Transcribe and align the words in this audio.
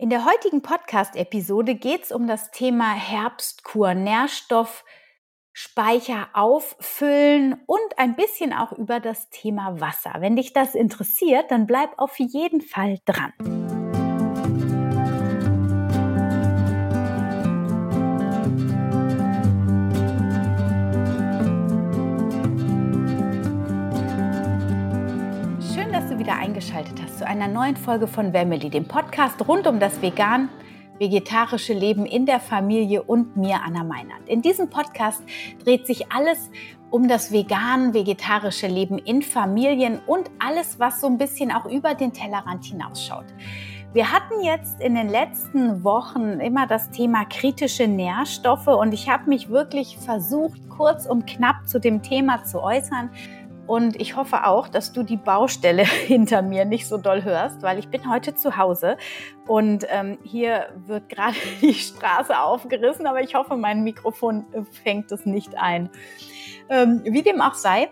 In 0.00 0.10
der 0.10 0.24
heutigen 0.24 0.62
Podcast-Episode 0.62 1.74
geht 1.74 2.04
es 2.04 2.12
um 2.12 2.28
das 2.28 2.52
Thema 2.52 2.94
Herbstkur, 2.94 3.94
Nährstoffspeicher 3.94 6.28
auffüllen 6.34 7.60
und 7.66 7.98
ein 7.98 8.14
bisschen 8.14 8.52
auch 8.52 8.70
über 8.70 9.00
das 9.00 9.28
Thema 9.30 9.80
Wasser. 9.80 10.12
Wenn 10.20 10.36
dich 10.36 10.52
das 10.52 10.76
interessiert, 10.76 11.50
dann 11.50 11.66
bleib 11.66 11.98
auf 11.98 12.16
jeden 12.20 12.60
Fall 12.60 13.00
dran. 13.06 13.32
Wieder 26.28 26.40
eingeschaltet 26.40 27.00
hast 27.02 27.20
zu 27.20 27.26
einer 27.26 27.48
neuen 27.48 27.74
Folge 27.74 28.06
von 28.06 28.34
Wemmeli, 28.34 28.68
dem 28.68 28.86
Podcast 28.86 29.48
rund 29.48 29.66
um 29.66 29.80
das 29.80 30.02
vegan 30.02 30.50
vegetarische 30.98 31.72
Leben 31.72 32.04
in 32.04 32.26
der 32.26 32.38
Familie 32.38 33.02
und 33.02 33.38
mir, 33.38 33.62
Anna 33.64 33.82
Meinert. 33.82 34.28
In 34.28 34.42
diesem 34.42 34.68
Podcast 34.68 35.22
dreht 35.64 35.86
sich 35.86 36.12
alles 36.12 36.50
um 36.90 37.08
das 37.08 37.32
vegan-vegetarische 37.32 38.66
Leben 38.66 38.98
in 38.98 39.22
Familien 39.22 40.00
und 40.06 40.30
alles, 40.38 40.78
was 40.78 41.00
so 41.00 41.06
ein 41.06 41.16
bisschen 41.16 41.50
auch 41.50 41.64
über 41.64 41.94
den 41.94 42.12
Tellerrand 42.12 42.62
hinausschaut. 42.66 43.24
Wir 43.94 44.12
hatten 44.12 44.42
jetzt 44.42 44.82
in 44.82 44.96
den 44.96 45.08
letzten 45.08 45.82
Wochen 45.82 46.40
immer 46.40 46.66
das 46.66 46.90
Thema 46.90 47.24
kritische 47.24 47.88
Nährstoffe 47.88 48.66
und 48.66 48.92
ich 48.92 49.08
habe 49.08 49.30
mich 49.30 49.48
wirklich 49.48 49.96
versucht, 49.96 50.60
kurz 50.68 51.06
und 51.06 51.26
knapp 51.26 51.66
zu 51.66 51.80
dem 51.80 52.02
Thema 52.02 52.44
zu 52.44 52.62
äußern. 52.62 53.08
Und 53.68 54.00
ich 54.00 54.16
hoffe 54.16 54.46
auch, 54.46 54.66
dass 54.66 54.92
du 54.92 55.02
die 55.04 55.18
Baustelle 55.18 55.84
hinter 56.06 56.42
mir 56.42 56.64
nicht 56.64 56.88
so 56.88 56.96
doll 56.96 57.22
hörst, 57.22 57.62
weil 57.62 57.78
ich 57.78 57.88
bin 57.88 58.10
heute 58.10 58.34
zu 58.34 58.56
Hause 58.56 58.96
und 59.46 59.86
ähm, 59.90 60.18
hier 60.24 60.70
wird 60.86 61.08
gerade 61.08 61.36
die 61.60 61.74
Straße 61.74 62.36
aufgerissen, 62.36 63.06
aber 63.06 63.22
ich 63.22 63.34
hoffe, 63.34 63.56
mein 63.56 63.84
Mikrofon 63.84 64.46
fängt 64.82 65.12
es 65.12 65.26
nicht 65.26 65.56
ein. 65.56 65.90
Ähm, 66.70 67.02
wie 67.04 67.22
dem 67.22 67.40
auch 67.40 67.54
sei, 67.54 67.88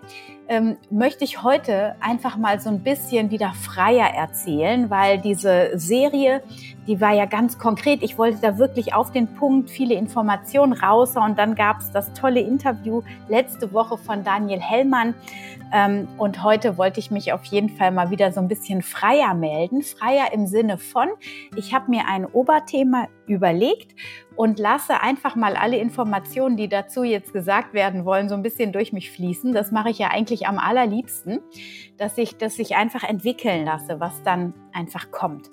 ähm, 0.49 0.77
möchte 0.91 1.25
ich 1.25 1.43
heute 1.43 1.97
einfach 2.01 2.37
mal 2.37 2.61
so 2.61 2.71
ein 2.71 2.83
bisschen 2.83 3.31
wieder 3.31 3.53
freier 3.53 4.09
erzählen, 4.15 4.91
weil 4.91 5.19
diese 5.19 5.79
Serie, 5.79 6.43
die 6.87 7.01
war 7.01 7.13
ja 7.13 7.27
ganz 7.27 7.59
konkret. 7.59 8.03
Ich 8.03 8.19
wollte 8.19 8.39
da 8.41 8.59
wirklich 8.59 8.95
auf 8.95 9.11
den 9.13 9.27
Punkt 9.35 9.71
viele 9.71 9.95
Informationen 9.95 10.73
raus 10.73 11.17
und 11.17 11.39
dann 11.39 11.55
gab 11.55 11.81
es 11.81 11.91
das 11.91 12.13
tolle 12.13 12.41
Interview 12.41 13.03
letzte 13.29 13.73
Woche 13.73 13.99
von 13.99 14.25
Daniel 14.25 14.61
Hellmann 14.61 15.15
ähm, 15.73 16.09
und 16.19 16.43
heute 16.43 16.79
wollte 16.79 17.01
ich 17.01 17.11
mich 17.11 17.33
auf 17.33 17.45
jeden 17.45 17.71
Fall 17.71 17.91
mal 17.91 18.11
wieder 18.11 18.33
so 18.33 18.41
ein 18.41 18.49
bisschen 18.49 18.83
freier 18.83 19.35
melden. 19.35 19.83
Freier 19.83 20.33
im 20.33 20.47
Sinne 20.47 20.79
von, 20.79 21.09
ich 21.57 21.75
habe 21.75 21.91
mir 21.91 22.05
ein 22.09 22.25
Oberthema 22.25 23.09
überlegt 23.27 23.95
und 24.37 24.59
lasse 24.59 25.01
einfach 25.01 25.35
mal 25.35 25.57
alle 25.57 25.79
Informationen, 25.79 26.57
die 26.57 26.69
dazu 26.69 27.03
jetzt 27.03 27.33
gesagt 27.33 27.75
werden 27.75 28.05
wollen, 28.05 28.29
so 28.29 28.35
ein 28.35 28.43
bisschen 28.43 28.73
durch 28.73 28.93
mich 28.93 29.11
fließen. 29.11 29.53
Das 29.53 29.73
mache 29.73 29.91
ich 29.91 29.99
ja 29.99 30.09
eigentlich 30.09 30.47
am 30.47 30.59
allerliebsten, 30.59 31.41
dass 31.97 32.19
ich, 32.19 32.37
dass 32.37 32.59
ich 32.59 32.77
einfach 32.77 33.03
entwickeln 33.03 33.65
lasse, 33.65 33.99
was 33.99 34.23
dann 34.23 34.55
einfach 34.73 35.11
kommt. 35.11 35.51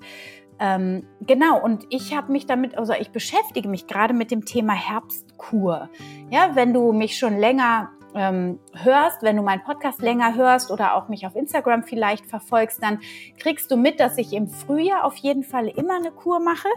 Ähm, 0.63 1.05
genau, 1.19 1.61
und 1.61 1.85
ich 1.89 2.15
habe 2.15 2.31
mich 2.31 2.45
damit, 2.45 2.77
also 2.77 2.93
ich 2.93 3.11
beschäftige 3.11 3.67
mich 3.67 3.85
gerade 3.85 4.13
mit 4.13 4.31
dem 4.31 4.45
Thema 4.45 4.71
Herbstkur. 4.71 5.89
Ja, 6.29 6.51
wenn 6.53 6.73
du 6.73 6.93
mich 6.93 7.17
schon 7.17 7.37
länger 7.37 7.91
ähm, 8.15 8.59
hörst, 8.73 9.23
wenn 9.23 9.35
du 9.35 9.43
meinen 9.43 9.61
Podcast 9.63 10.01
länger 10.01 10.35
hörst 10.35 10.71
oder 10.71 10.95
auch 10.95 11.09
mich 11.09 11.27
auf 11.27 11.35
Instagram 11.35 11.83
vielleicht 11.83 12.27
verfolgst, 12.27 12.81
dann 12.81 12.99
kriegst 13.39 13.71
du 13.71 13.75
mit, 13.75 13.99
dass 13.99 14.17
ich 14.17 14.31
im 14.31 14.47
Frühjahr 14.47 15.03
auf 15.03 15.17
jeden 15.17 15.43
Fall 15.43 15.67
immer 15.67 15.97
eine 15.97 16.11
Kur 16.11 16.39
mache 16.39 16.69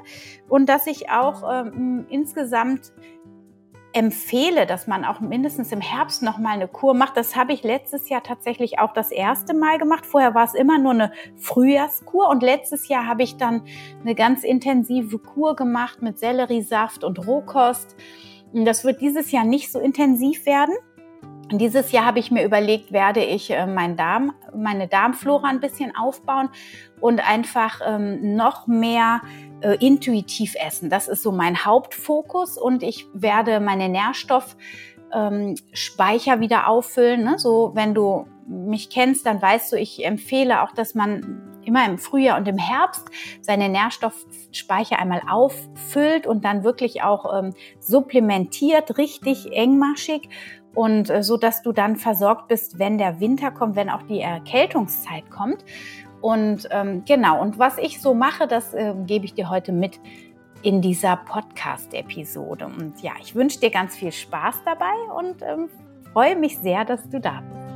und 0.49 0.69
dass 0.69 0.89
ich 0.89 1.09
auch 1.09 1.49
ähm, 1.49 2.07
insgesamt 2.09 2.93
empfehle, 3.97 4.67
dass 4.67 4.87
man 4.87 5.07
auch 5.07 5.21
mindestens 5.21 5.73
im 5.73 5.81
Herbst 5.81 6.23
noch 6.23 6.37
mal 6.37 6.51
eine 6.51 6.69
Kur 6.69 6.93
macht. 6.93 7.17
Das 7.17 7.35
habe 7.35 7.55
ich 7.55 7.63
letztes 7.63 8.11
Jahr 8.11 8.23
tatsächlich 8.23 8.79
auch 8.79 8.93
das 8.93 9.11
erste 9.11 9.55
Mal 9.55 9.79
gemacht. 9.79 10.05
Vorher 10.05 10.35
war 10.35 10.45
es 10.45 10.53
immer 10.53 10.77
nur 10.79 10.93
eine 10.93 11.13
Frühjahrskur 11.37 12.29
und 12.29 12.43
letztes 12.43 12.89
Jahr 12.89 13.07
habe 13.07 13.23
ich 13.23 13.39
dann 13.39 13.63
eine 14.03 14.15
ganz 14.15 14.45
intensive 14.45 15.19
Kur 15.19 15.57
gemacht 15.57 16.03
mit 16.03 16.19
Selleriesaft 16.19 17.05
und 17.05 17.27
Rohkost. 17.27 17.97
Das 18.53 18.85
wird 18.85 19.01
dieses 19.01 19.33
Jahr 19.33 19.45
nicht 19.45 19.73
so 19.73 19.81
intensiv 19.81 20.45
werden. 20.45 20.75
Dieses 21.53 21.91
Jahr 21.93 22.05
habe 22.05 22.19
ich 22.19 22.31
mir 22.31 22.45
überlegt, 22.45 22.93
werde 22.93 23.25
ich 23.25 23.51
äh, 23.51 23.67
mein 23.67 23.97
Darm, 23.97 24.35
meine 24.55 24.89
Darmflora 24.89 25.49
ein 25.49 25.61
bisschen 25.61 25.95
aufbauen 25.97 26.51
und 27.01 27.27
einfach 27.27 27.81
ähm, 27.87 28.35
noch 28.35 28.67
mehr 28.67 29.23
äh, 29.61 29.77
intuitiv 29.85 30.55
essen. 30.65 30.91
Das 30.91 31.09
ist 31.09 31.23
so 31.23 31.33
mein 31.33 31.65
Hauptfokus 31.65 32.59
und 32.59 32.83
ich 32.83 33.07
werde 33.13 33.61
meine 33.61 33.89
Nährstoffspeicher 33.89 36.35
ähm, 36.35 36.41
wieder 36.41 36.69
auffüllen. 36.69 37.25
Ne? 37.25 37.39
So, 37.39 37.73
wenn 37.75 37.95
du 37.95 38.27
mich 38.47 38.91
kennst, 38.91 39.27
dann 39.27 39.41
weißt 39.41 39.73
du, 39.73 39.77
ich 39.77 40.05
empfehle 40.05 40.63
auch, 40.63 40.73
dass 40.73 40.95
man 40.95 41.43
immer 41.65 41.85
im 41.85 41.99
Frühjahr 41.99 42.39
und 42.39 42.47
im 42.47 42.59
Herbst 42.59 43.09
seine 43.41 43.69
Nährstoffspeicher 43.69 44.99
einmal 44.99 45.23
auffüllt 45.29 46.27
und 46.27 46.45
dann 46.45 46.65
wirklich 46.65 47.03
auch 47.03 47.37
ähm, 47.37 47.55
supplementiert, 47.81 48.99
richtig 48.99 49.53
engmaschig 49.53 50.29
und 50.77 51.11
äh, 51.11 51.23
so, 51.23 51.37
dass 51.37 51.63
du 51.63 51.73
dann 51.73 51.97
versorgt 51.97 52.49
bist, 52.49 52.79
wenn 52.79 52.99
der 52.99 53.19
Winter 53.19 53.51
kommt, 53.51 53.77
wenn 53.77 53.91
auch 53.91 54.03
die 54.03 54.21
Erkältungszeit 54.21 55.31
kommt. 55.31 55.65
Und 56.21 56.69
ähm, 56.71 57.05
genau, 57.07 57.41
und 57.41 57.59
was 57.59 57.79
ich 57.79 58.01
so 58.01 58.15
mache, 58.15 58.47
das 58.47 58.75
äh, 58.75 58.95
gebe 59.07 59.25
ich 59.25 59.35
dir 59.35 59.51
heute 59.51 59.73
mit 59.73 60.01
in 60.63 60.81
dieser 60.81 61.17
Podcast-Episode. 61.17 62.67
Und 62.67 63.01
ja, 63.03 63.13
ich 63.21 63.35
wünsche 63.35 63.61
dir 63.61 63.71
ganz 63.71 63.95
viel 63.97 64.13
Spaß 64.13 64.63
dabei 64.65 64.95
und 65.17 65.43
ähm, 65.43 65.69
freue 66.13 66.37
mich 66.37 66.59
sehr, 66.59 66.85
dass 66.85 67.09
du 67.09 67.21
da 67.21 67.41
bist. 67.41 67.67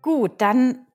Gut, 0.00 0.40
dann 0.40 0.86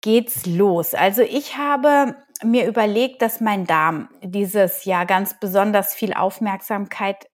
geht's 0.00 0.46
los. 0.46 0.94
Also 0.94 1.22
ich 1.22 1.56
habe 1.56 2.16
mir 2.44 2.66
überlegt, 2.66 3.22
dass 3.22 3.40
mein 3.40 3.66
Darm 3.66 4.08
dieses 4.22 4.84
Jahr 4.84 5.06
ganz 5.06 5.38
besonders 5.38 5.94
viel 5.94 6.12
Aufmerksamkeit 6.14 7.28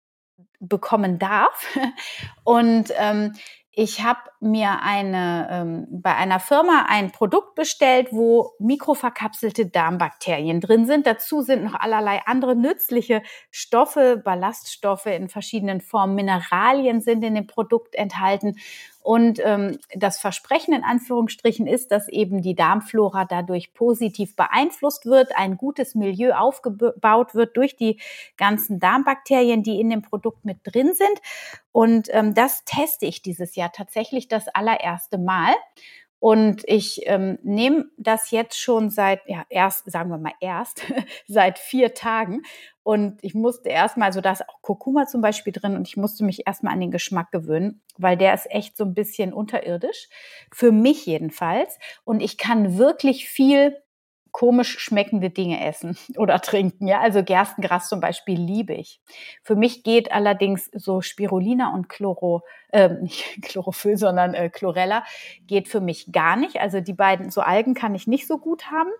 bekommen 0.60 1.18
darf. 1.18 1.66
Und 2.44 2.92
ähm, 2.96 3.34
ich 3.72 4.02
habe 4.02 4.20
mir 4.40 4.82
eine, 4.82 5.48
ähm, 5.50 5.86
bei 5.90 6.14
einer 6.14 6.40
Firma 6.40 6.86
ein 6.88 7.12
Produkt 7.12 7.54
bestellt, 7.54 8.08
wo 8.10 8.52
mikroverkapselte 8.58 9.66
Darmbakterien 9.66 10.60
drin 10.60 10.86
sind. 10.86 11.06
Dazu 11.06 11.42
sind 11.42 11.64
noch 11.64 11.74
allerlei 11.74 12.20
andere 12.26 12.54
nützliche 12.54 13.22
Stoffe, 13.50 14.20
Ballaststoffe 14.22 15.06
in 15.06 15.28
verschiedenen 15.28 15.80
Formen, 15.80 16.14
Mineralien 16.14 17.00
sind 17.00 17.24
in 17.24 17.34
dem 17.34 17.46
Produkt 17.46 17.94
enthalten. 17.94 18.56
Und 19.06 19.40
ähm, 19.44 19.78
das 19.94 20.18
Versprechen 20.18 20.74
in 20.74 20.82
Anführungsstrichen 20.82 21.68
ist, 21.68 21.92
dass 21.92 22.08
eben 22.08 22.42
die 22.42 22.56
Darmflora 22.56 23.24
dadurch 23.24 23.72
positiv 23.72 24.34
beeinflusst 24.34 25.06
wird, 25.06 25.28
ein 25.36 25.56
gutes 25.56 25.94
Milieu 25.94 26.32
aufgebaut 26.32 27.32
wird 27.36 27.56
durch 27.56 27.76
die 27.76 28.00
ganzen 28.36 28.80
Darmbakterien, 28.80 29.62
die 29.62 29.78
in 29.78 29.90
dem 29.90 30.02
Produkt 30.02 30.44
mit 30.44 30.58
drin 30.64 30.92
sind. 30.92 31.20
Und 31.70 32.08
ähm, 32.10 32.34
das 32.34 32.64
teste 32.64 33.06
ich 33.06 33.22
dieses 33.22 33.54
Jahr 33.54 33.70
tatsächlich 33.70 34.25
das 34.28 34.48
allererste 34.48 35.18
Mal. 35.18 35.54
Und 36.18 36.62
ich 36.66 37.02
ähm, 37.04 37.38
nehme 37.42 37.86
das 37.98 38.30
jetzt 38.30 38.58
schon 38.58 38.88
seit, 38.90 39.20
ja, 39.26 39.44
erst, 39.50 39.90
sagen 39.90 40.10
wir 40.10 40.18
mal 40.18 40.32
erst, 40.40 40.82
seit 41.28 41.58
vier 41.58 41.94
Tagen. 41.94 42.42
Und 42.82 43.22
ich 43.22 43.34
musste 43.34 43.68
erstmal, 43.68 44.12
so 44.12 44.20
da 44.20 44.32
ist 44.32 44.48
auch 44.48 44.62
Kurkuma 44.62 45.06
zum 45.06 45.20
Beispiel 45.20 45.52
drin 45.52 45.76
und 45.76 45.86
ich 45.86 45.96
musste 45.96 46.24
mich 46.24 46.46
erstmal 46.46 46.72
an 46.72 46.80
den 46.80 46.90
Geschmack 46.90 47.32
gewöhnen, 47.32 47.82
weil 47.98 48.16
der 48.16 48.32
ist 48.32 48.50
echt 48.50 48.76
so 48.76 48.84
ein 48.84 48.94
bisschen 48.94 49.32
unterirdisch. 49.32 50.08
Für 50.52 50.72
mich 50.72 51.04
jedenfalls. 51.04 51.78
Und 52.04 52.20
ich 52.20 52.38
kann 52.38 52.78
wirklich 52.78 53.28
viel 53.28 53.76
komisch 54.36 54.78
schmeckende 54.80 55.30
Dinge 55.30 55.64
essen 55.64 55.96
oder 56.18 56.42
trinken. 56.42 56.86
Ja, 56.86 57.00
also 57.00 57.24
Gerstengras 57.24 57.88
zum 57.88 58.00
Beispiel 58.00 58.38
liebe 58.38 58.74
ich. 58.74 59.00
Für 59.42 59.56
mich 59.56 59.82
geht 59.82 60.12
allerdings 60.12 60.70
so 60.74 61.00
Spirulina 61.00 61.72
und 61.72 61.88
Chloro, 61.88 62.42
äh, 62.70 62.90
nicht 63.00 63.40
Chlorophyll, 63.40 63.96
sondern 63.96 64.34
äh, 64.34 64.50
Chlorella 64.50 65.04
geht 65.46 65.68
für 65.68 65.80
mich 65.80 66.12
gar 66.12 66.36
nicht. 66.36 66.60
Also 66.60 66.82
die 66.82 66.92
beiden, 66.92 67.30
so 67.30 67.40
Algen 67.40 67.72
kann 67.72 67.94
ich 67.94 68.06
nicht 68.06 68.26
so 68.26 68.36
gut 68.36 68.70
haben. 68.70 68.90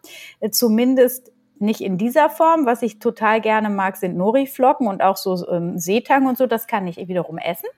Äh, 0.40 0.48
zumindest 0.48 1.32
nicht 1.58 1.82
in 1.82 1.98
dieser 1.98 2.30
Form. 2.30 2.64
Was 2.64 2.80
ich 2.80 2.98
total 2.98 3.42
gerne 3.42 3.68
mag, 3.68 3.98
sind 3.98 4.16
Nori-Flocken 4.16 4.88
und 4.88 5.02
auch 5.02 5.18
so 5.18 5.46
ähm, 5.50 5.78
Seetang 5.78 6.24
und 6.26 6.38
so. 6.38 6.46
Das 6.46 6.66
kann 6.66 6.86
ich 6.86 6.96
wiederum 6.96 7.36
essen. 7.36 7.68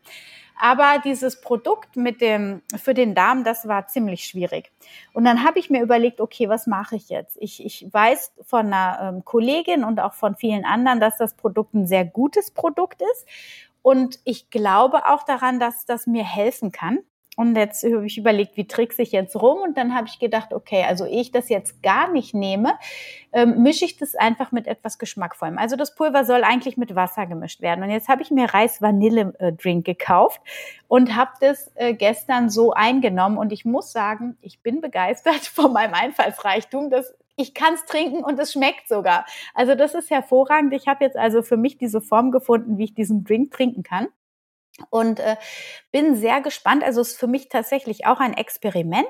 Aber 0.60 1.00
dieses 1.04 1.40
Produkt 1.40 1.96
mit 1.96 2.20
dem, 2.20 2.62
für 2.76 2.92
den 2.92 3.14
Darm, 3.14 3.44
das 3.44 3.68
war 3.68 3.86
ziemlich 3.86 4.24
schwierig. 4.24 4.72
Und 5.12 5.24
dann 5.24 5.44
habe 5.44 5.58
ich 5.58 5.70
mir 5.70 5.82
überlegt, 5.82 6.20
okay, 6.20 6.48
was 6.48 6.66
mache 6.66 6.96
ich 6.96 7.08
jetzt? 7.08 7.36
Ich, 7.40 7.64
ich 7.64 7.86
weiß 7.92 8.32
von 8.42 8.66
einer 8.66 8.98
ähm, 9.00 9.24
Kollegin 9.24 9.84
und 9.84 10.00
auch 10.00 10.14
von 10.14 10.34
vielen 10.34 10.64
anderen, 10.64 10.98
dass 11.00 11.16
das 11.16 11.34
Produkt 11.34 11.74
ein 11.74 11.86
sehr 11.86 12.04
gutes 12.04 12.50
Produkt 12.50 13.02
ist. 13.12 13.26
Und 13.82 14.18
ich 14.24 14.50
glaube 14.50 15.06
auch 15.06 15.22
daran, 15.22 15.60
dass 15.60 15.86
das 15.86 16.06
mir 16.06 16.24
helfen 16.24 16.72
kann. 16.72 16.98
Und 17.38 17.54
jetzt 17.54 17.84
habe 17.84 18.04
ich 18.04 18.18
überlegt, 18.18 18.56
wie 18.56 18.66
trickse 18.66 19.00
ich 19.00 19.12
jetzt 19.12 19.36
rum? 19.36 19.60
Und 19.62 19.78
dann 19.78 19.94
habe 19.94 20.08
ich 20.08 20.18
gedacht, 20.18 20.52
okay, 20.52 20.84
also 20.88 21.06
ehe 21.06 21.20
ich 21.20 21.30
das 21.30 21.48
jetzt 21.48 21.84
gar 21.84 22.10
nicht 22.10 22.34
nehme, 22.34 22.72
ähm, 23.32 23.62
mische 23.62 23.84
ich 23.84 23.96
das 23.96 24.16
einfach 24.16 24.50
mit 24.50 24.66
etwas 24.66 24.98
Geschmackvollem. 24.98 25.56
Also 25.56 25.76
das 25.76 25.94
Pulver 25.94 26.24
soll 26.24 26.42
eigentlich 26.42 26.76
mit 26.76 26.96
Wasser 26.96 27.26
gemischt 27.26 27.60
werden. 27.60 27.84
Und 27.84 27.90
jetzt 27.90 28.08
habe 28.08 28.22
ich 28.22 28.32
mir 28.32 28.52
Reis-Vanille-Drink 28.52 29.86
gekauft 29.86 30.40
und 30.88 31.14
habe 31.14 31.30
das 31.40 31.70
äh, 31.76 31.94
gestern 31.94 32.50
so 32.50 32.72
eingenommen. 32.72 33.38
Und 33.38 33.52
ich 33.52 33.64
muss 33.64 33.92
sagen, 33.92 34.36
ich 34.40 34.60
bin 34.60 34.80
begeistert 34.80 35.46
von 35.54 35.72
meinem 35.72 35.94
Einfallsreichtum. 35.94 36.90
Das 36.90 37.14
ich 37.36 37.54
kann 37.54 37.74
es 37.74 37.84
trinken 37.84 38.24
und 38.24 38.36
es 38.40 38.52
schmeckt 38.52 38.88
sogar. 38.88 39.24
Also 39.54 39.76
das 39.76 39.94
ist 39.94 40.10
hervorragend. 40.10 40.72
Ich 40.74 40.88
habe 40.88 41.04
jetzt 41.04 41.16
also 41.16 41.42
für 41.42 41.56
mich 41.56 41.78
diese 41.78 42.00
Form 42.00 42.32
gefunden, 42.32 42.78
wie 42.78 42.84
ich 42.86 42.94
diesen 42.94 43.22
Drink 43.22 43.52
trinken 43.52 43.84
kann. 43.84 44.08
Und 44.90 45.20
äh, 45.20 45.36
bin 45.92 46.16
sehr 46.16 46.40
gespannt. 46.40 46.84
Also 46.84 47.00
es 47.00 47.12
ist 47.12 47.18
für 47.18 47.26
mich 47.26 47.48
tatsächlich 47.48 48.06
auch 48.06 48.20
ein 48.20 48.34
Experiment, 48.34 49.08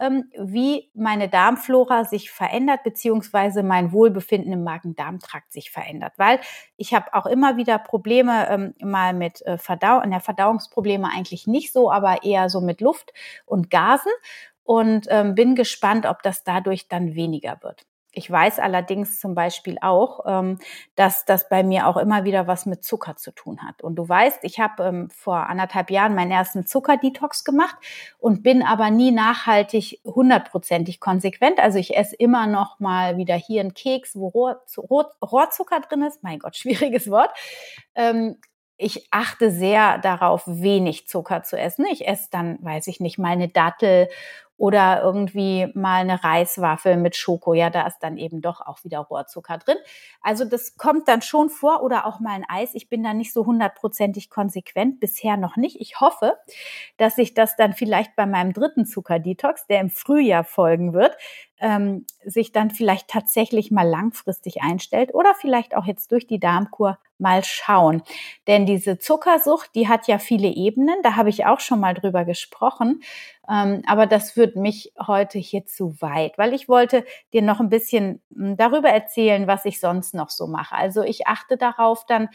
ähm, 0.00 0.30
wie 0.36 0.90
meine 0.94 1.28
Darmflora 1.28 2.04
sich 2.04 2.30
verändert, 2.30 2.82
beziehungsweise 2.84 3.62
mein 3.62 3.92
Wohlbefinden 3.92 4.52
im 4.52 4.64
Magen-Darm-Trakt 4.64 5.52
sich 5.52 5.70
verändert. 5.70 6.12
Weil 6.16 6.40
ich 6.76 6.94
habe 6.94 7.14
auch 7.14 7.26
immer 7.26 7.56
wieder 7.56 7.78
Probleme, 7.78 8.48
ähm, 8.48 8.74
mal 8.80 9.14
mit 9.14 9.42
äh, 9.42 9.58
Verdau 9.58 10.00
der 10.00 10.20
Verdauungsprobleme 10.20 11.08
eigentlich 11.08 11.46
nicht 11.46 11.72
so, 11.72 11.90
aber 11.90 12.22
eher 12.22 12.48
so 12.48 12.60
mit 12.60 12.80
Luft 12.80 13.12
und 13.46 13.70
Gasen. 13.70 14.12
Und 14.62 15.06
ähm, 15.08 15.34
bin 15.34 15.54
gespannt, 15.54 16.04
ob 16.04 16.22
das 16.22 16.44
dadurch 16.44 16.88
dann 16.88 17.14
weniger 17.14 17.58
wird. 17.62 17.86
Ich 18.18 18.28
weiß 18.28 18.58
allerdings 18.58 19.20
zum 19.20 19.36
Beispiel 19.36 19.78
auch, 19.80 20.24
ähm, 20.26 20.58
dass 20.96 21.24
das 21.24 21.48
bei 21.48 21.62
mir 21.62 21.86
auch 21.86 21.96
immer 21.96 22.24
wieder 22.24 22.48
was 22.48 22.66
mit 22.66 22.82
Zucker 22.82 23.14
zu 23.14 23.30
tun 23.30 23.60
hat. 23.62 23.82
Und 23.82 23.94
du 23.94 24.08
weißt, 24.08 24.40
ich 24.42 24.58
habe 24.58 24.82
ähm, 24.82 25.10
vor 25.10 25.48
anderthalb 25.48 25.90
Jahren 25.90 26.16
meinen 26.16 26.32
ersten 26.32 26.66
Zuckerdetox 26.66 27.44
gemacht 27.44 27.76
und 28.18 28.42
bin 28.42 28.64
aber 28.64 28.90
nie 28.90 29.12
nachhaltig 29.12 30.00
hundertprozentig 30.04 30.98
konsequent. 30.98 31.60
Also 31.60 31.78
ich 31.78 31.96
esse 31.96 32.16
immer 32.16 32.48
noch 32.48 32.80
mal 32.80 33.16
wieder 33.16 33.36
hier 33.36 33.60
einen 33.60 33.72
Keks, 33.72 34.16
wo 34.16 34.26
Rohr, 34.26 34.62
Rohr, 34.76 35.12
Rohrzucker 35.22 35.78
drin 35.80 36.02
ist. 36.02 36.24
Mein 36.24 36.40
Gott, 36.40 36.56
schwieriges 36.58 37.08
Wort. 37.08 37.30
Ähm, 37.94 38.36
ich 38.80 39.08
achte 39.10 39.50
sehr 39.50 39.98
darauf, 39.98 40.42
wenig 40.46 41.08
Zucker 41.08 41.42
zu 41.44 41.58
essen. 41.58 41.84
Ich 41.86 42.06
esse 42.06 42.28
dann, 42.30 42.58
weiß 42.62 42.88
ich 42.88 43.00
nicht, 43.00 43.18
mal 43.18 43.32
eine 43.32 43.48
Dattel 43.48 44.08
oder 44.58 45.00
irgendwie 45.02 45.70
mal 45.74 46.00
eine 46.00 46.22
Reiswaffel 46.22 46.96
mit 46.96 47.16
Schoko. 47.16 47.54
Ja, 47.54 47.70
da 47.70 47.86
ist 47.86 48.00
dann 48.00 48.18
eben 48.18 48.42
doch 48.42 48.60
auch 48.60 48.82
wieder 48.82 48.98
Rohrzucker 48.98 49.56
drin. 49.56 49.76
Also 50.20 50.44
das 50.44 50.76
kommt 50.76 51.06
dann 51.06 51.22
schon 51.22 51.48
vor 51.48 51.82
oder 51.82 52.04
auch 52.06 52.18
mal 52.18 52.34
ein 52.34 52.44
Eis. 52.48 52.74
Ich 52.74 52.88
bin 52.88 53.04
da 53.04 53.14
nicht 53.14 53.32
so 53.32 53.46
hundertprozentig 53.46 54.30
konsequent, 54.30 54.98
bisher 54.98 55.36
noch 55.36 55.56
nicht. 55.56 55.80
Ich 55.80 56.00
hoffe, 56.00 56.36
dass 56.96 57.14
sich 57.14 57.34
das 57.34 57.54
dann 57.56 57.72
vielleicht 57.72 58.16
bei 58.16 58.26
meinem 58.26 58.52
dritten 58.52 58.84
Zuckerdetox, 58.84 59.68
der 59.68 59.80
im 59.80 59.90
Frühjahr 59.90 60.44
folgen 60.44 60.92
wird, 60.92 61.16
ähm, 61.60 62.06
sich 62.24 62.52
dann 62.52 62.70
vielleicht 62.70 63.08
tatsächlich 63.08 63.70
mal 63.70 63.88
langfristig 63.88 64.62
einstellt 64.62 65.14
oder 65.14 65.34
vielleicht 65.34 65.76
auch 65.76 65.84
jetzt 65.86 66.12
durch 66.12 66.26
die 66.26 66.40
Darmkur 66.40 66.98
mal 67.18 67.42
schauen. 67.44 68.02
Denn 68.46 68.64
diese 68.64 68.98
Zuckersucht, 68.98 69.70
die 69.74 69.88
hat 69.88 70.06
ja 70.06 70.18
viele 70.18 70.48
Ebenen, 70.48 71.02
da 71.02 71.16
habe 71.16 71.30
ich 71.30 71.46
auch 71.46 71.60
schon 71.60 71.80
mal 71.80 71.94
drüber 71.94 72.24
gesprochen. 72.24 73.02
Ähm, 73.50 73.82
aber 73.86 74.06
das 74.06 74.32
führt 74.32 74.56
mich 74.56 74.92
heute 75.04 75.38
hier 75.38 75.66
zu 75.66 76.00
weit, 76.00 76.38
weil 76.38 76.54
ich 76.54 76.68
wollte 76.68 77.04
dir 77.32 77.42
noch 77.42 77.60
ein 77.60 77.70
bisschen 77.70 78.22
hm, 78.34 78.56
darüber 78.56 78.90
erzählen, 78.90 79.46
was 79.46 79.64
ich 79.64 79.80
sonst 79.80 80.14
noch 80.14 80.30
so 80.30 80.46
mache. 80.46 80.76
Also 80.76 81.02
ich 81.02 81.26
achte 81.26 81.56
darauf 81.56 82.04
dann 82.06 82.28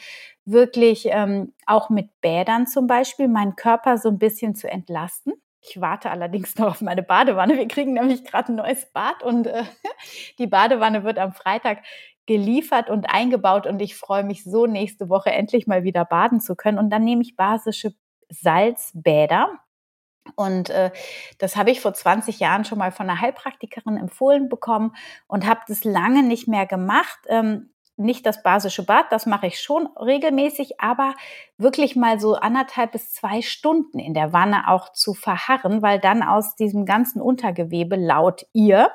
wirklich 0.46 1.08
ähm, 1.10 1.54
auch 1.66 1.90
mit 1.90 2.10
Bädern 2.22 2.68
zum 2.68 2.88
Beispiel, 2.88 3.28
meinen 3.28 3.56
Körper 3.56 3.98
so 3.98 4.10
ein 4.10 4.20
bisschen 4.20 4.56
zu 4.56 4.70
entlasten. 4.70 5.34
Ich 5.66 5.80
warte 5.80 6.12
allerdings 6.12 6.58
noch 6.58 6.68
auf 6.68 6.82
meine 6.82 7.04
Badewanne. 7.04 7.58
Wir 7.58 7.68
kriegen 7.68 7.94
nämlich 7.94 8.26
gerade 8.26 8.52
ein 8.52 8.56
neues 8.56 8.92
Bad 8.92 9.24
und 9.24 9.48
äh, 9.48 9.64
die 10.40 10.48
Badewanne 10.48 11.04
wird 11.04 11.18
am 11.18 11.34
Freitag 11.34 11.84
geliefert 12.26 12.90
und 12.90 13.06
eingebaut 13.06 13.68
und 13.68 13.82
ich 13.82 13.96
freue 13.96 14.24
mich 14.24 14.44
so 14.44 14.66
nächste 14.66 15.10
Woche 15.10 15.32
endlich 15.32 15.68
mal 15.68 15.84
wieder 15.84 16.06
baden 16.06 16.40
zu 16.40 16.56
können. 16.56 16.78
Und 16.78 16.90
dann 16.90 17.04
nehme 17.04 17.22
ich 17.22 17.36
basische 17.36 17.94
Salzbäder. 18.30 19.52
Und 20.36 20.70
äh, 20.70 20.92
das 21.38 21.58
habe 21.58 21.72
ich 21.72 21.82
vor 21.82 21.94
20 21.94 22.40
Jahren 22.40 22.64
schon 22.64 22.78
mal 22.78 22.92
von 22.92 23.10
einer 23.10 23.20
Heilpraktikerin 23.20 23.98
empfohlen 23.98 24.48
bekommen 24.48 24.96
und 25.28 25.46
habe 25.46 25.62
das 25.68 25.84
lange 25.84 26.24
nicht 26.24 26.48
mehr 26.48 26.66
gemacht. 26.66 27.20
Ähm, 27.28 27.73
nicht 27.96 28.26
das 28.26 28.42
basische 28.44 28.86
Bad, 28.86 29.12
das 29.12 29.26
mache 29.26 29.48
ich 29.48 29.62
schon 29.62 29.88
regelmäßig, 29.98 30.80
aber 30.80 31.14
wirklich 31.58 31.96
mal 31.96 32.20
so 32.20 32.36
anderthalb 32.36 32.92
bis 32.92 33.14
zwei 33.14 33.42
Stunden 33.42 34.00
in 34.00 34.14
der 34.14 34.34
Wanne 34.34 34.70
auch 34.70 34.92
zu 34.92 35.14
verharren, 35.14 35.82
weil 35.82 36.00
dann 36.00 36.24
aus 36.24 36.56
diesem 36.56 36.86
ganzen 36.86 37.22
Untergewebe 37.22 37.96
laut 37.96 38.46
ihr 38.54 38.90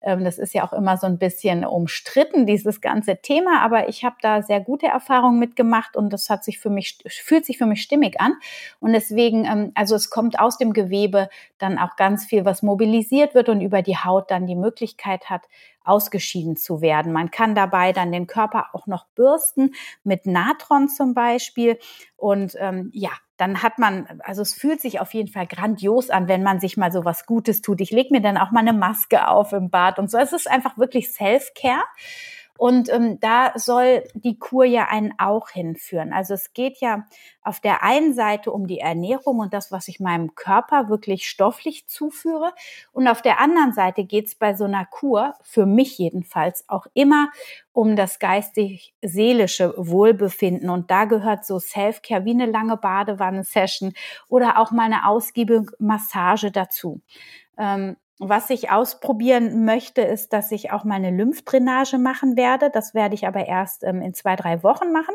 das 0.00 0.38
ist 0.38 0.54
ja 0.54 0.64
auch 0.64 0.72
immer 0.72 0.96
so 0.96 1.06
ein 1.06 1.18
bisschen 1.18 1.64
umstritten, 1.64 2.46
dieses 2.46 2.80
ganze 2.80 3.16
Thema, 3.16 3.60
aber 3.62 3.88
ich 3.88 4.04
habe 4.04 4.16
da 4.22 4.42
sehr 4.42 4.60
gute 4.60 4.86
Erfahrungen 4.86 5.38
mitgemacht 5.38 5.96
und 5.96 6.12
das 6.12 6.30
hat 6.30 6.44
sich 6.44 6.58
für 6.58 6.70
mich, 6.70 6.98
fühlt 7.08 7.44
sich 7.44 7.58
für 7.58 7.66
mich 7.66 7.82
stimmig 7.82 8.20
an. 8.20 8.34
Und 8.78 8.92
deswegen, 8.92 9.44
ähm, 9.44 9.72
also 9.74 9.96
es 9.96 10.08
kommt 10.10 10.38
aus 10.38 10.56
dem 10.56 10.72
Gewebe 10.72 11.28
dann 11.58 11.78
auch 11.78 11.96
ganz 11.96 12.24
viel, 12.24 12.44
was 12.44 12.62
mobilisiert 12.62 13.34
wird 13.34 13.48
und 13.48 13.60
über 13.60 13.82
die 13.82 13.96
Haut 13.96 14.30
dann 14.30 14.46
die 14.46 14.56
Möglichkeit 14.56 15.30
hat, 15.30 15.42
ausgeschieden 15.84 16.56
zu 16.56 16.80
werden. 16.80 17.12
Man 17.12 17.30
kann 17.30 17.54
dabei 17.54 17.92
dann 17.92 18.12
den 18.12 18.26
Körper 18.26 18.66
auch 18.74 18.86
noch 18.86 19.06
bürsten 19.14 19.72
mit 20.04 20.26
Natron 20.26 20.88
zum 20.88 21.14
Beispiel. 21.14 21.78
Und 22.16 22.54
ähm, 22.58 22.90
ja, 22.92 23.10
dann 23.38 23.62
hat 23.62 23.78
man, 23.78 24.20
also 24.24 24.42
es 24.42 24.52
fühlt 24.52 24.80
sich 24.80 25.00
auf 25.00 25.14
jeden 25.14 25.28
Fall 25.28 25.46
grandios 25.46 26.10
an, 26.10 26.28
wenn 26.28 26.42
man 26.42 26.58
sich 26.60 26.76
mal 26.76 26.92
so 26.92 27.04
was 27.04 27.24
Gutes 27.24 27.62
tut. 27.62 27.80
Ich 27.80 27.92
lege 27.92 28.12
mir 28.12 28.20
dann 28.20 28.36
auch 28.36 28.50
mal 28.50 28.60
eine 28.60 28.72
Maske 28.72 29.28
auf 29.28 29.52
im 29.52 29.70
Bad 29.70 29.98
und 29.98 30.10
so. 30.10 30.18
Es 30.18 30.32
ist 30.32 30.50
einfach 30.50 30.76
wirklich 30.76 31.12
Self-Care. 31.12 31.84
Und 32.58 32.92
ähm, 32.92 33.20
da 33.20 33.52
soll 33.54 34.02
die 34.14 34.36
Kur 34.36 34.64
ja 34.64 34.88
einen 34.90 35.14
auch 35.16 35.48
hinführen. 35.48 36.12
Also 36.12 36.34
es 36.34 36.52
geht 36.54 36.80
ja 36.80 37.06
auf 37.40 37.60
der 37.60 37.84
einen 37.84 38.14
Seite 38.14 38.50
um 38.50 38.66
die 38.66 38.80
Ernährung 38.80 39.38
und 39.38 39.54
das, 39.54 39.70
was 39.70 39.86
ich 39.86 40.00
meinem 40.00 40.34
Körper 40.34 40.88
wirklich 40.88 41.28
stofflich 41.28 41.86
zuführe. 41.86 42.52
Und 42.90 43.06
auf 43.06 43.22
der 43.22 43.38
anderen 43.38 43.72
Seite 43.72 44.04
geht 44.04 44.26
es 44.26 44.34
bei 44.34 44.56
so 44.56 44.64
einer 44.64 44.84
Kur, 44.86 45.34
für 45.42 45.66
mich 45.66 45.98
jedenfalls, 45.98 46.68
auch 46.68 46.86
immer 46.94 47.30
um 47.72 47.94
das 47.94 48.18
geistig-seelische 48.18 49.74
Wohlbefinden. 49.76 50.68
Und 50.68 50.90
da 50.90 51.04
gehört 51.04 51.46
so 51.46 51.60
Self-Care 51.60 52.24
wie 52.24 52.32
eine 52.32 52.46
lange 52.46 52.76
Badewanne-Session 52.76 53.92
oder 54.28 54.58
auch 54.58 54.72
mal 54.72 54.86
eine 54.86 55.06
ausgiebige 55.06 55.66
Massage 55.78 56.50
dazu. 56.50 57.02
Ähm, 57.56 57.96
was 58.18 58.50
ich 58.50 58.70
ausprobieren 58.70 59.64
möchte, 59.64 60.02
ist, 60.02 60.32
dass 60.32 60.50
ich 60.50 60.72
auch 60.72 60.84
meine 60.84 61.10
Lymphdrainage 61.10 61.98
machen 61.98 62.36
werde. 62.36 62.70
Das 62.70 62.94
werde 62.94 63.14
ich 63.14 63.26
aber 63.26 63.46
erst 63.46 63.84
ähm, 63.84 64.02
in 64.02 64.14
zwei, 64.14 64.36
drei 64.36 64.62
Wochen 64.62 64.92
machen. 64.92 65.14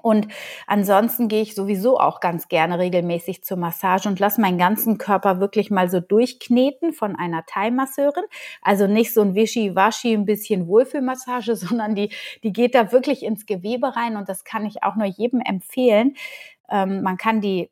Und 0.00 0.28
ansonsten 0.66 1.28
gehe 1.28 1.42
ich 1.42 1.54
sowieso 1.54 1.98
auch 1.98 2.20
ganz 2.20 2.48
gerne 2.48 2.78
regelmäßig 2.78 3.44
zur 3.44 3.58
Massage 3.58 4.08
und 4.08 4.18
lasse 4.20 4.40
meinen 4.40 4.56
ganzen 4.56 4.96
Körper 4.96 5.38
wirklich 5.38 5.70
mal 5.70 5.90
so 5.90 6.00
durchkneten 6.00 6.94
von 6.94 7.14
einer 7.14 7.44
Thai-Masseurin. 7.44 8.24
Also 8.62 8.86
nicht 8.86 9.12
so 9.12 9.20
ein 9.20 9.34
Wischi-Waschi, 9.34 10.14
ein 10.14 10.24
bisschen 10.24 10.66
Wohlfühlmassage, 10.66 11.56
sondern 11.56 11.94
die, 11.94 12.10
die 12.42 12.52
geht 12.52 12.74
da 12.74 12.90
wirklich 12.92 13.22
ins 13.22 13.44
Gewebe 13.44 13.94
rein 13.94 14.16
und 14.16 14.28
das 14.28 14.44
kann 14.44 14.64
ich 14.64 14.82
auch 14.82 14.96
nur 14.96 15.06
jedem 15.06 15.40
empfehlen. 15.40 16.14
Ähm, 16.70 17.02
man 17.02 17.18
kann 17.18 17.42
die 17.42 17.70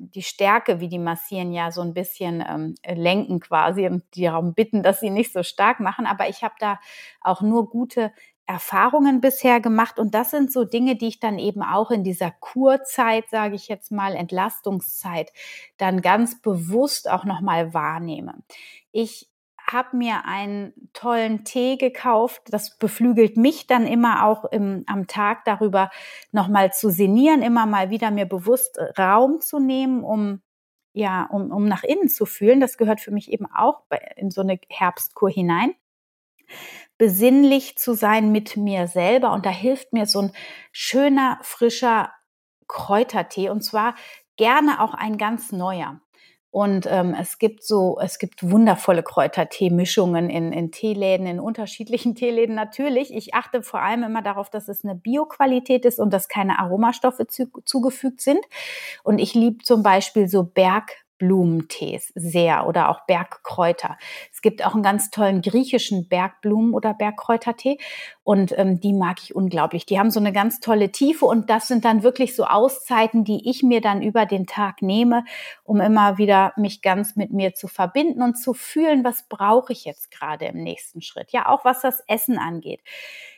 die 0.00 0.22
Stärke, 0.22 0.80
wie 0.80 0.88
die 0.88 0.98
massieren, 0.98 1.52
ja 1.52 1.70
so 1.70 1.82
ein 1.82 1.94
bisschen 1.94 2.42
ähm, 2.46 2.74
lenken 2.86 3.40
quasi 3.40 3.86
und 3.86 4.02
die 4.14 4.24
darum 4.24 4.54
bitten, 4.54 4.82
dass 4.82 5.00
sie 5.00 5.10
nicht 5.10 5.32
so 5.32 5.42
stark 5.42 5.80
machen. 5.80 6.06
Aber 6.06 6.28
ich 6.28 6.42
habe 6.42 6.54
da 6.58 6.80
auch 7.20 7.42
nur 7.42 7.68
gute 7.68 8.12
Erfahrungen 8.46 9.20
bisher 9.20 9.60
gemacht 9.60 10.00
und 10.00 10.12
das 10.12 10.32
sind 10.32 10.52
so 10.52 10.64
Dinge, 10.64 10.96
die 10.96 11.06
ich 11.06 11.20
dann 11.20 11.38
eben 11.38 11.62
auch 11.62 11.92
in 11.92 12.02
dieser 12.02 12.32
Kurzeit, 12.32 13.28
sage 13.30 13.54
ich 13.54 13.68
jetzt 13.68 13.92
mal, 13.92 14.16
Entlastungszeit, 14.16 15.32
dann 15.76 16.00
ganz 16.00 16.42
bewusst 16.42 17.08
auch 17.08 17.24
noch 17.24 17.42
mal 17.42 17.74
wahrnehme. 17.74 18.34
Ich 18.90 19.29
habe 19.72 19.96
mir 19.96 20.24
einen 20.24 20.72
tollen 20.92 21.44
Tee 21.44 21.76
gekauft. 21.76 22.42
Das 22.48 22.76
beflügelt 22.78 23.36
mich 23.36 23.66
dann 23.66 23.86
immer 23.86 24.24
auch 24.24 24.44
im, 24.46 24.84
am 24.86 25.06
Tag 25.06 25.44
darüber 25.44 25.90
nochmal 26.32 26.72
zu 26.72 26.90
sinnieren, 26.90 27.42
immer 27.42 27.66
mal 27.66 27.90
wieder 27.90 28.10
mir 28.10 28.26
bewusst 28.26 28.78
Raum 28.98 29.40
zu 29.40 29.58
nehmen, 29.58 30.04
um 30.04 30.42
ja, 30.92 31.24
um, 31.30 31.52
um 31.52 31.66
nach 31.66 31.84
innen 31.84 32.08
zu 32.08 32.26
fühlen. 32.26 32.60
Das 32.60 32.76
gehört 32.76 33.00
für 33.00 33.12
mich 33.12 33.30
eben 33.30 33.46
auch 33.46 33.84
in 34.16 34.30
so 34.30 34.40
eine 34.40 34.58
Herbstkur 34.68 35.30
hinein. 35.30 35.74
Besinnlich 36.98 37.78
zu 37.78 37.94
sein 37.94 38.32
mit 38.32 38.56
mir 38.56 38.88
selber 38.88 39.32
und 39.32 39.46
da 39.46 39.50
hilft 39.50 39.92
mir 39.92 40.06
so 40.06 40.22
ein 40.22 40.32
schöner, 40.72 41.38
frischer 41.42 42.12
Kräutertee 42.66 43.50
und 43.50 43.62
zwar 43.62 43.94
gerne 44.36 44.80
auch 44.80 44.94
ein 44.94 45.16
ganz 45.16 45.52
neuer. 45.52 46.00
Und 46.50 46.86
ähm, 46.90 47.14
es 47.18 47.38
gibt 47.38 47.62
so, 47.62 47.98
es 48.02 48.18
gibt 48.18 48.50
wundervolle 48.50 49.04
Kräutertee-Mischungen 49.04 50.28
in, 50.30 50.52
in 50.52 50.72
Teeläden, 50.72 51.26
in 51.26 51.38
unterschiedlichen 51.38 52.14
Teeläden 52.16 52.54
natürlich. 52.54 53.14
Ich 53.14 53.34
achte 53.34 53.62
vor 53.62 53.82
allem 53.82 54.02
immer 54.02 54.22
darauf, 54.22 54.50
dass 54.50 54.68
es 54.68 54.84
eine 54.84 54.96
Bioqualität 54.96 55.84
ist 55.84 56.00
und 56.00 56.12
dass 56.12 56.28
keine 56.28 56.58
Aromastoffe 56.58 57.26
zu, 57.28 57.46
zugefügt 57.64 58.20
sind. 58.20 58.40
Und 59.04 59.18
ich 59.18 59.34
liebe 59.34 59.62
zum 59.62 59.82
Beispiel 59.82 60.28
so 60.28 60.42
Berg 60.42 60.92
Blumentees 61.20 62.12
sehr 62.16 62.66
oder 62.66 62.88
auch 62.88 63.04
Bergkräuter. 63.06 63.98
Es 64.40 64.42
gibt 64.42 64.64
auch 64.64 64.72
einen 64.72 64.82
ganz 64.82 65.10
tollen 65.10 65.42
griechischen 65.42 66.08
Bergblumen- 66.08 66.72
oder 66.72 66.94
Bergkräutertee 66.94 67.76
und 68.24 68.56
ähm, 68.56 68.80
die 68.80 68.94
mag 68.94 69.18
ich 69.22 69.34
unglaublich. 69.34 69.84
Die 69.84 69.98
haben 69.98 70.10
so 70.10 70.18
eine 70.18 70.32
ganz 70.32 70.60
tolle 70.60 70.90
Tiefe 70.90 71.26
und 71.26 71.50
das 71.50 71.68
sind 71.68 71.84
dann 71.84 72.02
wirklich 72.02 72.34
so 72.34 72.46
Auszeiten, 72.46 73.22
die 73.22 73.50
ich 73.50 73.62
mir 73.62 73.82
dann 73.82 74.00
über 74.00 74.24
den 74.24 74.46
Tag 74.46 74.80
nehme, 74.80 75.24
um 75.62 75.82
immer 75.82 76.16
wieder 76.16 76.54
mich 76.56 76.80
ganz 76.80 77.16
mit 77.16 77.32
mir 77.34 77.52
zu 77.52 77.68
verbinden 77.68 78.22
und 78.22 78.36
zu 78.36 78.54
fühlen, 78.54 79.04
was 79.04 79.28
brauche 79.28 79.74
ich 79.74 79.84
jetzt 79.84 80.10
gerade 80.10 80.46
im 80.46 80.62
nächsten 80.62 81.02
Schritt. 81.02 81.32
Ja, 81.32 81.46
auch 81.50 81.66
was 81.66 81.82
das 81.82 82.02
Essen 82.08 82.38
angeht 82.38 82.80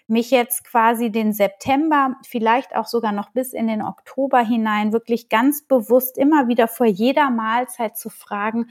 mich 0.09 0.31
jetzt 0.31 0.65
quasi 0.65 1.11
den 1.11 1.33
September, 1.33 2.17
vielleicht 2.27 2.77
auch 2.77 2.87
sogar 2.87 3.13
noch 3.13 3.31
bis 3.31 3.53
in 3.53 3.67
den 3.67 3.83
Oktober 3.83 4.41
hinein, 4.41 4.93
wirklich 4.93 5.29
ganz 5.29 5.63
bewusst 5.63 6.19
immer 6.19 6.49
wieder 6.49 6.69
vor 6.69 6.87
jeder 6.87 7.31
Mahlzeit 7.31 7.97
zu 7.97 8.11
fragen, 8.11 8.67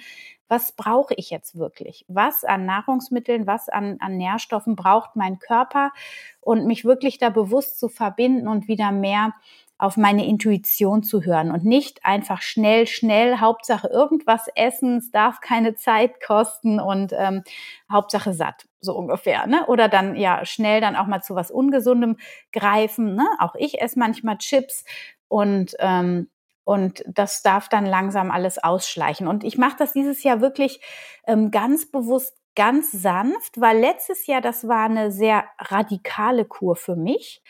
was 0.51 0.73
brauche 0.73 1.13
ich 1.13 1.29
jetzt 1.29 1.57
wirklich? 1.57 2.03
Was 2.09 2.43
an 2.43 2.65
Nahrungsmitteln, 2.65 3.47
was 3.47 3.69
an, 3.69 3.95
an 4.01 4.17
Nährstoffen 4.17 4.75
braucht 4.75 5.15
mein 5.15 5.39
Körper? 5.39 5.93
Und 6.41 6.65
mich 6.65 6.83
wirklich 6.83 7.19
da 7.19 7.29
bewusst 7.29 7.79
zu 7.79 7.87
verbinden 7.87 8.49
und 8.49 8.67
wieder 8.67 8.91
mehr 8.91 9.33
auf 9.77 9.95
meine 9.95 10.27
Intuition 10.27 11.03
zu 11.03 11.23
hören 11.23 11.51
und 11.51 11.63
nicht 11.63 12.05
einfach 12.05 12.41
schnell, 12.41 12.85
schnell, 12.85 13.37
Hauptsache 13.39 13.87
irgendwas 13.87 14.49
essen, 14.53 14.97
es 14.97 15.09
darf 15.09 15.39
keine 15.39 15.75
Zeit 15.75 16.21
kosten 16.21 16.81
und 16.81 17.13
ähm, 17.17 17.43
Hauptsache 17.89 18.33
satt, 18.33 18.67
so 18.81 18.93
ungefähr. 18.93 19.47
Ne? 19.47 19.65
Oder 19.67 19.87
dann 19.87 20.17
ja 20.17 20.45
schnell 20.45 20.81
dann 20.81 20.97
auch 20.97 21.07
mal 21.07 21.21
zu 21.21 21.33
was 21.33 21.49
Ungesundem 21.49 22.17
greifen. 22.51 23.15
Ne? 23.15 23.25
Auch 23.39 23.55
ich 23.55 23.81
esse 23.81 23.97
manchmal 23.97 24.37
Chips 24.37 24.83
und 25.29 25.75
ähm, 25.79 26.29
und 26.63 27.03
das 27.07 27.41
darf 27.41 27.69
dann 27.69 27.85
langsam 27.85 28.31
alles 28.31 28.63
ausschleichen. 28.63 29.27
Und 29.27 29.43
ich 29.43 29.57
mache 29.57 29.77
das 29.77 29.93
dieses 29.93 30.23
Jahr 30.23 30.41
wirklich 30.41 30.81
ähm, 31.25 31.51
ganz 31.51 31.89
bewusst 31.89 32.37
ganz 32.55 32.91
sanft, 32.91 33.59
weil 33.59 33.79
letztes 33.79 34.27
Jahr 34.27 34.41
das 34.41 34.67
war 34.67 34.85
eine 34.85 35.11
sehr 35.11 35.45
radikale 35.57 36.45
Kur 36.45 36.75
für 36.75 36.95
mich. 36.95 37.41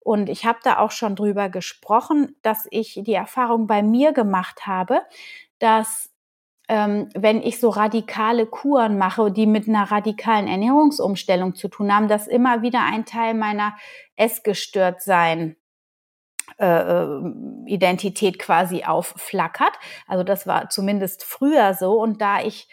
Und 0.00 0.28
ich 0.28 0.46
habe 0.46 0.58
da 0.62 0.78
auch 0.78 0.92
schon 0.92 1.16
drüber 1.16 1.48
gesprochen, 1.48 2.36
dass 2.42 2.66
ich 2.70 3.00
die 3.04 3.14
Erfahrung 3.14 3.66
bei 3.66 3.82
mir 3.82 4.12
gemacht 4.12 4.66
habe, 4.66 5.02
dass 5.58 6.10
ähm, 6.68 7.08
wenn 7.14 7.42
ich 7.42 7.60
so 7.60 7.68
radikale 7.70 8.46
Kuren 8.46 8.98
mache, 8.98 9.30
die 9.30 9.46
mit 9.46 9.68
einer 9.68 9.90
radikalen 9.90 10.48
Ernährungsumstellung 10.48 11.54
zu 11.54 11.68
tun 11.68 11.94
haben, 11.94 12.08
dass 12.08 12.26
immer 12.26 12.62
wieder 12.62 12.82
ein 12.82 13.04
Teil 13.04 13.34
meiner 13.34 13.76
Essgestörtsein 14.16 15.56
äh, 16.58 16.66
äh, 16.66 17.20
Identität 17.66 18.38
quasi 18.38 18.84
aufflackert. 18.84 19.72
Also 20.06 20.24
das 20.24 20.46
war 20.46 20.70
zumindest 20.70 21.24
früher 21.24 21.74
so. 21.74 22.00
Und 22.00 22.20
da 22.22 22.40
ich 22.40 22.68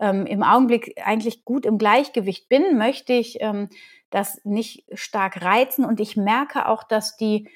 ähm, 0.00 0.26
im 0.26 0.42
Augenblick 0.42 1.00
eigentlich 1.04 1.44
gut 1.44 1.66
im 1.66 1.78
Gleichgewicht 1.78 2.48
bin, 2.48 2.78
möchte 2.78 3.12
ich 3.12 3.38
ähm, 3.40 3.68
das 4.10 4.40
nicht 4.44 4.84
stark 4.92 5.42
reizen. 5.42 5.84
Und 5.84 6.00
ich 6.00 6.16
merke 6.16 6.68
auch, 6.68 6.82
dass 6.82 7.16
die, 7.16 7.50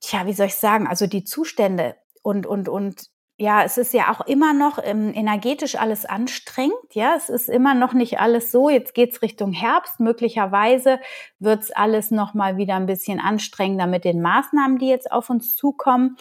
tja, 0.00 0.26
wie 0.26 0.32
soll 0.32 0.46
ich 0.46 0.56
sagen, 0.56 0.86
also 0.86 1.06
die 1.06 1.24
Zustände 1.24 1.96
und, 2.22 2.46
und, 2.46 2.68
und 2.68 3.11
ja, 3.38 3.64
es 3.64 3.78
ist 3.78 3.92
ja 3.92 4.12
auch 4.12 4.20
immer 4.26 4.52
noch 4.52 4.78
ähm, 4.82 5.12
energetisch 5.14 5.76
alles 5.76 6.04
anstrengend. 6.04 6.74
Ja, 6.92 7.14
es 7.16 7.28
ist 7.28 7.48
immer 7.48 7.74
noch 7.74 7.92
nicht 7.92 8.20
alles 8.20 8.52
so. 8.52 8.68
Jetzt 8.68 8.94
geht's 8.94 9.22
Richtung 9.22 9.52
Herbst. 9.52 10.00
Möglicherweise 10.00 11.00
wird's 11.38 11.70
alles 11.70 12.10
noch 12.10 12.34
mal 12.34 12.56
wieder 12.56 12.76
ein 12.76 12.86
bisschen 12.86 13.18
anstrengender 13.20 13.86
mit 13.86 14.04
den 14.04 14.20
Maßnahmen, 14.20 14.78
die 14.78 14.88
jetzt 14.88 15.10
auf 15.10 15.30
uns 15.30 15.56
zukommen. 15.56 16.16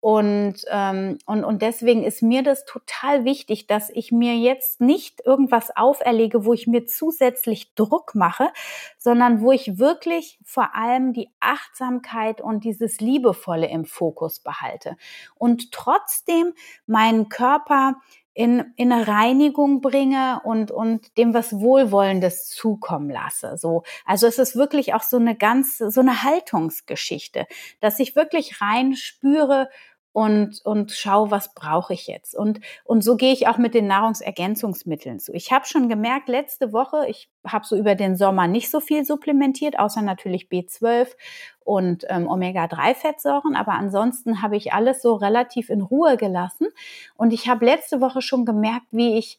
Und, 0.00 0.64
ähm, 0.70 1.18
und, 1.26 1.44
und 1.44 1.60
deswegen 1.60 2.02
ist 2.04 2.22
mir 2.22 2.42
das 2.42 2.64
total 2.64 3.26
wichtig, 3.26 3.66
dass 3.66 3.90
ich 3.90 4.12
mir 4.12 4.34
jetzt 4.34 4.80
nicht 4.80 5.20
irgendwas 5.26 5.76
auferlege, 5.76 6.46
wo 6.46 6.54
ich 6.54 6.66
mir 6.66 6.86
zusätzlich 6.86 7.74
Druck 7.74 8.14
mache, 8.14 8.48
sondern 8.96 9.42
wo 9.42 9.52
ich 9.52 9.78
wirklich 9.78 10.38
vor 10.42 10.74
allem 10.74 11.12
die 11.12 11.28
Achtsamkeit 11.38 12.40
und 12.40 12.64
dieses 12.64 13.00
Liebevolle 13.00 13.68
im 13.68 13.84
Fokus 13.84 14.40
behalte. 14.40 14.96
Und 15.34 15.70
trotzdem 15.70 16.54
meinen 16.86 17.28
Körper 17.28 17.96
in, 18.32 18.72
in 18.76 18.92
eine 18.92 19.06
Reinigung 19.06 19.80
bringe 19.80 20.40
und, 20.44 20.70
und 20.70 21.18
dem 21.18 21.34
was 21.34 21.58
Wohlwollendes 21.58 22.48
zukommen 22.48 23.10
lasse. 23.10 23.58
So. 23.58 23.82
Also 24.06 24.26
es 24.26 24.38
ist 24.38 24.56
wirklich 24.56 24.94
auch 24.94 25.02
so 25.02 25.16
eine 25.16 25.36
ganz, 25.36 25.78
so 25.78 26.00
eine 26.00 26.22
Haltungsgeschichte, 26.22 27.46
dass 27.80 27.98
ich 27.98 28.16
wirklich 28.16 28.62
rein 28.62 28.94
spüre, 28.94 29.68
und, 30.12 30.60
und 30.64 30.90
schau, 30.90 31.30
was 31.30 31.54
brauche 31.54 31.94
ich 31.94 32.08
jetzt. 32.08 32.34
Und, 32.34 32.60
und 32.84 33.02
so 33.04 33.16
gehe 33.16 33.32
ich 33.32 33.46
auch 33.46 33.58
mit 33.58 33.74
den 33.74 33.86
Nahrungsergänzungsmitteln 33.86 35.20
zu. 35.20 35.32
Ich 35.32 35.52
habe 35.52 35.66
schon 35.66 35.88
gemerkt, 35.88 36.28
letzte 36.28 36.72
Woche, 36.72 37.06
ich 37.08 37.30
habe 37.46 37.64
so 37.64 37.76
über 37.76 37.94
den 37.94 38.16
Sommer 38.16 38.48
nicht 38.48 38.70
so 38.70 38.80
viel 38.80 39.04
supplementiert, 39.04 39.78
außer 39.78 40.02
natürlich 40.02 40.48
B12 40.48 41.08
und 41.60 42.04
ähm, 42.08 42.28
Omega-3-Fettsäuren. 42.28 43.54
Aber 43.54 43.72
ansonsten 43.72 44.42
habe 44.42 44.56
ich 44.56 44.72
alles 44.72 45.00
so 45.00 45.14
relativ 45.14 45.70
in 45.70 45.80
Ruhe 45.80 46.16
gelassen. 46.16 46.66
Und 47.16 47.32
ich 47.32 47.48
habe 47.48 47.64
letzte 47.64 48.00
Woche 48.00 48.20
schon 48.20 48.44
gemerkt, 48.44 48.86
wie 48.90 49.16
ich 49.16 49.38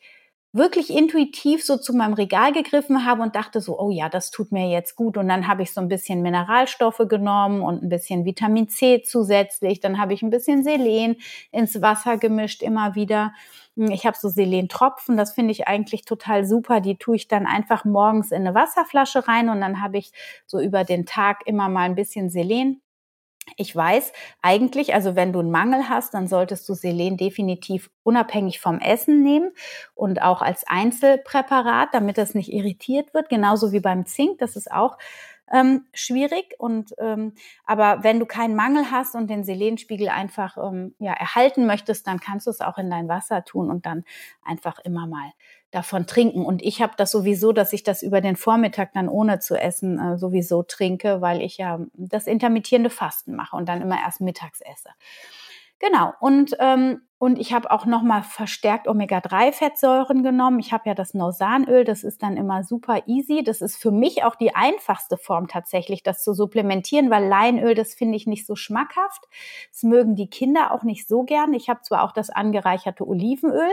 wirklich 0.54 0.90
intuitiv 0.90 1.64
so 1.64 1.78
zu 1.78 1.94
meinem 1.94 2.14
Regal 2.14 2.52
gegriffen 2.52 3.06
habe 3.06 3.22
und 3.22 3.36
dachte 3.36 3.62
so, 3.62 3.80
oh 3.80 3.90
ja, 3.90 4.10
das 4.10 4.32
tut 4.32 4.52
mir 4.52 4.70
jetzt 4.70 4.96
gut. 4.96 5.18
Und 5.18 5.30
dann 5.30 5.48
habe 5.48 5.64
ich 5.64 5.74
so 5.74 5.80
ein 5.80 5.88
bisschen 5.88 6.22
Mineralstoffe 6.22 7.04
genommen 7.08 7.62
und 7.62 7.84
ein 7.84 7.90
bisschen 7.90 8.26
Vitamin 8.26 8.68
C 8.68 9.02
zusätzlich. 9.02 9.80
Dann 9.80 10.00
habe 10.00 10.14
ich 10.14 10.22
ein 10.22 10.30
bisschen 10.30 10.64
Selen 10.64 11.16
ins 11.52 11.82
Wasser 11.82 12.18
gemischt 12.18 12.64
immer 12.64 12.96
wieder. 12.96 13.34
Ich 13.76 14.06
habe 14.06 14.18
so 14.20 14.28
Selentropfen, 14.28 15.16
das 15.16 15.32
finde 15.32 15.52
ich 15.52 15.68
eigentlich 15.68 16.04
total 16.04 16.44
super. 16.46 16.82
Die 16.82 16.98
tue 16.98 17.16
ich 17.16 17.30
dann 17.30 17.46
einfach 17.46 17.86
morgens 17.86 18.32
in 18.32 18.46
eine 18.46 18.54
Wasserflasche 18.54 19.30
rein 19.30 19.48
und 19.48 19.62
dann 19.62 19.82
habe 19.82 19.98
ich 19.98 20.12
so 20.46 20.60
über 20.60 20.84
den 20.84 21.06
Tag 21.06 21.44
immer 21.46 21.70
mal 21.70 21.84
ein 21.84 21.96
bisschen 21.96 22.30
Selen 22.30 22.82
ich 23.58 23.76
weiß 23.76 24.14
eigentlich, 24.42 24.94
also 24.94 25.16
wenn 25.16 25.34
du 25.34 25.40
einen 25.40 25.52
Mangel 25.52 25.90
hast, 25.90 26.14
dann 26.14 26.28
solltest 26.28 26.68
du 26.70 26.74
Selen 26.74 27.18
definitiv 27.18 27.90
unabhängig 28.04 28.60
vom 28.60 28.80
Essen 28.80 29.24
nehmen 29.24 29.52
und 29.96 30.22
auch 30.22 30.42
als 30.42 30.64
Einzelpräparat, 30.68 31.90
damit 31.94 32.18
das 32.18 32.34
nicht 32.36 32.52
irritiert 32.52 33.14
wird, 33.14 33.30
genauso 33.30 33.72
wie 33.72 33.80
beim 33.80 34.06
Zink. 34.06 34.40
Das 34.40 34.56
ist 34.56 34.72
auch 34.72 34.98
ähm, 35.52 35.86
schwierig. 35.94 36.56
Und 36.60 36.94
ähm, 37.00 37.34
aber 37.66 38.04
wenn 38.04 38.20
du 38.20 38.26
keinen 38.26 38.56
Mangel 38.56 38.90
hast 38.90 39.16
und 39.16 39.30
den 39.30 39.44
Selenspiegel 39.44 40.10
einfach 40.10 40.58
ähm, 40.58 40.96
ja 41.00 41.14
erhalten 41.14 41.66
möchtest, 41.66 42.08
dann 42.08 42.20
kannst 42.20 42.48
du 42.48 42.52
es 42.52 42.62
auch 42.62 42.78
in 42.78 42.90
dein 42.90 43.10
Wasser 43.10 43.44
tun 43.44 43.70
und 43.70 43.86
dann 43.86 44.04
einfach 44.44 44.80
immer 44.80 45.08
mal 45.08 45.32
davon 45.72 46.06
trinken. 46.06 46.46
Und 46.46 46.62
ich 46.62 46.82
habe 46.82 46.94
das 46.98 47.12
sowieso, 47.12 47.54
dass 47.54 47.74
ich 47.74 47.84
das 47.84 48.04
über 48.04 48.22
den 48.22 48.36
Vormittag 48.36 48.94
dann 48.94 49.08
ohne 49.08 49.40
zu 49.40 49.56
essen 49.56 50.00
äh, 50.00 50.18
sowieso 50.18 50.64
trinke, 50.64 51.22
weil 51.22 51.42
ich 51.42 51.58
ja 51.58 51.80
das 51.94 52.28
intermittierende 52.28 52.90
Fasten 52.90 53.36
mache 53.36 53.56
und 53.56 53.68
dann 53.68 53.82
immer 53.82 53.98
erst 54.04 54.22
mittags 54.22 54.62
esse. 54.62 54.90
Genau. 55.82 56.14
Und 56.20 56.56
ähm, 56.60 57.02
und 57.22 57.38
ich 57.38 57.54
habe 57.54 57.70
auch 57.70 57.86
nochmal 57.86 58.24
verstärkt 58.24 58.88
Omega-3-Fettsäuren 58.88 60.24
genommen. 60.24 60.58
Ich 60.58 60.74
habe 60.74 60.90
ja 60.90 60.96
das 60.96 61.14
Norsanöl, 61.14 61.84
das 61.84 62.04
ist 62.04 62.24
dann 62.24 62.36
immer 62.36 62.64
super 62.64 63.04
easy. 63.06 63.44
Das 63.44 63.62
ist 63.62 63.76
für 63.76 63.92
mich 63.92 64.24
auch 64.24 64.34
die 64.34 64.56
einfachste 64.56 65.18
Form 65.18 65.48
tatsächlich, 65.48 66.02
das 66.02 66.24
zu 66.24 66.34
supplementieren, 66.34 67.12
weil 67.12 67.28
Leinöl, 67.28 67.76
das 67.76 67.94
finde 67.94 68.16
ich 68.16 68.26
nicht 68.26 68.48
so 68.48 68.56
schmackhaft. 68.56 69.28
Das 69.72 69.84
mögen 69.84 70.16
die 70.16 70.32
Kinder 70.32 70.72
auch 70.72 70.82
nicht 70.82 71.08
so 71.08 71.22
gern. 71.22 71.54
Ich 71.54 71.70
habe 71.70 71.84
zwar 71.84 72.06
auch 72.06 72.12
das 72.12 72.32
angereicherte 72.32 73.08
Olivenöl, 73.08 73.72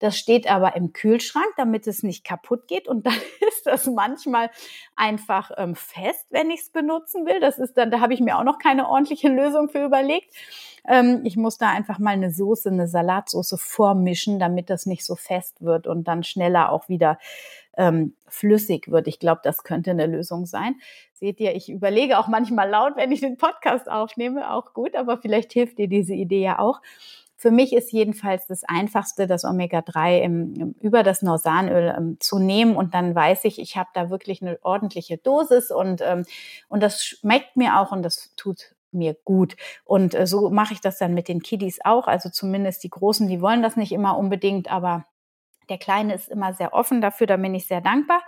das 0.00 0.18
steht 0.18 0.50
aber 0.50 0.74
im 0.74 0.92
Kühlschrank, 0.92 1.46
damit 1.56 1.86
es 1.86 2.02
nicht 2.02 2.24
kaputt 2.24 2.66
geht. 2.66 2.88
Und 2.88 3.06
dann 3.06 3.14
ist 3.46 3.66
das 3.66 3.86
manchmal 3.86 4.50
einfach 4.96 5.52
ähm, 5.58 5.76
fest, 5.76 6.26
wenn 6.30 6.50
ich 6.50 6.62
es 6.62 6.70
benutzen 6.70 7.24
will. 7.24 7.38
Das 7.38 7.60
ist 7.60 7.74
dann, 7.74 7.92
da 7.92 8.00
habe 8.00 8.14
ich 8.14 8.20
mir 8.20 8.36
auch 8.36 8.42
noch 8.44 8.58
keine 8.58 8.88
ordentliche 8.88 9.28
Lösung 9.28 9.68
für 9.68 9.84
überlegt. 9.84 10.34
Ähm, 10.86 11.22
ich 11.24 11.36
muss 11.36 11.58
da 11.58 11.70
einfach 11.70 11.98
mal 11.98 12.10
eine 12.10 12.30
Soße, 12.30 12.70
eine 12.70 12.88
Salatsauce 12.88 13.56
vormischen, 13.58 14.38
damit 14.38 14.70
das 14.70 14.86
nicht 14.86 15.04
so 15.04 15.16
fest 15.16 15.62
wird 15.62 15.86
und 15.86 16.08
dann 16.08 16.22
schneller 16.22 16.72
auch 16.72 16.88
wieder 16.88 17.18
ähm, 17.76 18.14
flüssig 18.26 18.90
wird. 18.90 19.08
Ich 19.08 19.18
glaube, 19.18 19.40
das 19.44 19.62
könnte 19.62 19.90
eine 19.90 20.06
Lösung 20.06 20.46
sein. 20.46 20.76
Seht 21.14 21.40
ihr, 21.40 21.54
ich 21.54 21.70
überlege 21.70 22.18
auch 22.18 22.28
manchmal 22.28 22.68
laut, 22.68 22.96
wenn 22.96 23.12
ich 23.12 23.20
den 23.20 23.36
Podcast 23.36 23.90
aufnehme, 23.90 24.52
auch 24.52 24.74
gut, 24.74 24.94
aber 24.96 25.18
vielleicht 25.18 25.52
hilft 25.52 25.78
dir 25.78 25.88
diese 25.88 26.14
Idee 26.14 26.42
ja 26.42 26.58
auch. 26.58 26.80
Für 27.36 27.50
mich 27.50 27.72
ist 27.72 27.90
jedenfalls 27.90 28.46
das 28.46 28.64
Einfachste, 28.64 29.26
das 29.26 29.46
Omega-3 29.46 30.20
im, 30.20 30.54
im, 30.56 30.74
über 30.82 31.02
das 31.02 31.22
Norsanöl 31.22 31.94
ähm, 31.96 32.16
zu 32.20 32.38
nehmen 32.38 32.76
und 32.76 32.92
dann 32.92 33.14
weiß 33.14 33.46
ich, 33.46 33.58
ich 33.58 33.78
habe 33.78 33.88
da 33.94 34.10
wirklich 34.10 34.42
eine 34.42 34.58
ordentliche 34.60 35.16
Dosis 35.16 35.70
und, 35.70 36.02
ähm, 36.02 36.26
und 36.68 36.82
das 36.82 37.02
schmeckt 37.02 37.56
mir 37.56 37.80
auch 37.80 37.92
und 37.92 38.02
das 38.02 38.34
tut 38.36 38.74
mir 38.92 39.16
gut. 39.24 39.56
Und 39.84 40.14
äh, 40.14 40.26
so 40.26 40.50
mache 40.50 40.74
ich 40.74 40.80
das 40.80 40.98
dann 40.98 41.14
mit 41.14 41.28
den 41.28 41.42
Kiddies 41.42 41.80
auch. 41.84 42.06
Also 42.06 42.30
zumindest 42.30 42.82
die 42.84 42.90
Großen, 42.90 43.28
die 43.28 43.40
wollen 43.40 43.62
das 43.62 43.76
nicht 43.76 43.92
immer 43.92 44.18
unbedingt, 44.18 44.70
aber 44.70 45.04
der 45.68 45.78
Kleine 45.78 46.14
ist 46.14 46.28
immer 46.28 46.52
sehr 46.52 46.74
offen 46.74 47.00
dafür, 47.00 47.26
da 47.26 47.36
bin 47.36 47.54
ich 47.54 47.66
sehr 47.66 47.80
dankbar. 47.80 48.22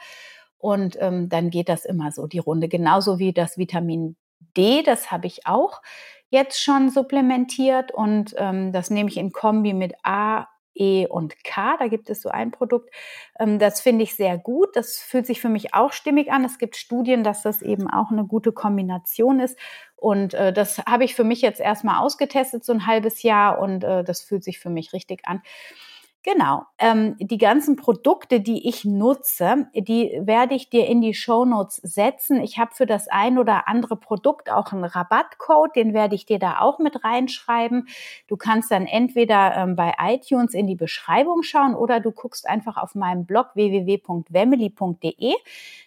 Und 0.59 0.97
ähm, 1.01 1.29
dann 1.29 1.51
geht 1.51 1.69
das 1.69 1.85
immer 1.85 2.13
so 2.13 2.27
die 2.27 2.39
Runde. 2.39 2.69
Genauso 2.69 3.19
wie 3.19 3.33
das 3.33 3.59
Vitamin 3.59 4.17
D, 4.57 4.83
das 4.83 5.11
habe 5.11 5.27
ich 5.27 5.47
auch 5.47 5.83
jetzt 6.31 6.63
schon 6.63 6.89
supplementiert 6.89 7.93
und 7.93 8.35
ähm, 8.39 8.73
das 8.73 8.89
nehme 8.91 9.11
ich 9.11 9.19
in 9.19 9.33
Kombi 9.33 9.75
mit 9.75 9.93
A, 10.03 10.47
E 10.75 11.07
und 11.07 11.43
K. 11.45 11.77
Da 11.79 11.89
gibt 11.89 12.11
es 12.11 12.23
so 12.23 12.29
ein 12.29 12.51
Produkt. 12.51 12.91
Ähm, 13.39 13.59
das 13.59 13.81
finde 13.81 14.05
ich 14.05 14.15
sehr 14.15 14.39
gut. 14.39 14.77
Das 14.77 14.99
fühlt 14.99 15.27
sich 15.27 15.41
für 15.41 15.49
mich 15.49 15.75
auch 15.75 15.93
stimmig 15.93 16.31
an. 16.31 16.45
Es 16.45 16.59
gibt 16.59 16.77
Studien, 16.77 17.25
dass 17.25 17.43
das 17.43 17.63
eben 17.63 17.89
auch 17.91 18.11
eine 18.11 18.25
gute 18.25 18.53
Kombination 18.53 19.41
ist. 19.41 19.59
Und 19.97 20.35
äh, 20.35 20.53
das 20.53 20.79
habe 20.79 21.05
ich 21.05 21.15
für 21.15 21.25
mich 21.25 21.43
jetzt 21.43 21.61
erstmal 21.61 22.01
ausgetestet, 22.01 22.65
so 22.65 22.73
ein 22.73 22.87
halbes 22.87 23.23
Jahr. 23.23 23.59
Und 23.61 23.85
äh, 23.85 24.05
das 24.05 24.23
fühlt 24.23 24.45
sich 24.45 24.59
für 24.59 24.71
mich 24.71 24.93
richtig 24.93 25.23
an. 25.27 25.43
Genau. 26.25 26.63
Ähm, 26.79 27.17
die 27.19 27.39
ganzen 27.39 27.75
Produkte, 27.75 28.41
die 28.41 28.69
ich 28.69 28.85
nutze, 28.85 29.67
die 29.75 30.21
werde 30.23 30.55
ich 30.55 30.71
dir 30.71 30.87
in 30.87 31.01
die 31.01 31.15
Show 31.15 31.45
Notes 31.45 31.79
setzen. 31.83 32.41
Ich 32.41 32.59
habe 32.59 32.73
für 32.73 32.87
das 32.87 33.09
ein 33.09 33.39
oder 33.39 33.67
andere 33.67 33.97
Produkt 33.97 34.49
auch 34.49 34.73
einen 34.73 34.85
Rabattcode, 34.85 35.75
den 35.75 35.95
werde 35.95 36.15
ich 36.15 36.25
dir 36.25 36.39
da 36.39 36.61
auch 36.61 36.79
mit 36.79 37.03
reinschreiben. 37.03 37.89
Du 38.29 38.37
kannst 38.37 38.71
dann 38.71 38.87
entweder 38.87 39.57
ähm, 39.57 39.75
bei 39.75 39.95
iTunes 39.99 40.55
in 40.55 40.69
die 40.69 40.77
Beschreibung 40.77 41.43
schauen 41.43 41.75
oder 41.75 41.99
du 41.99 42.13
guckst 42.13 42.49
einfach 42.49 42.77
auf 42.77 42.95
meinem 42.95 43.27
Blog 43.27 43.49
www.wemily.de. 43.55 45.35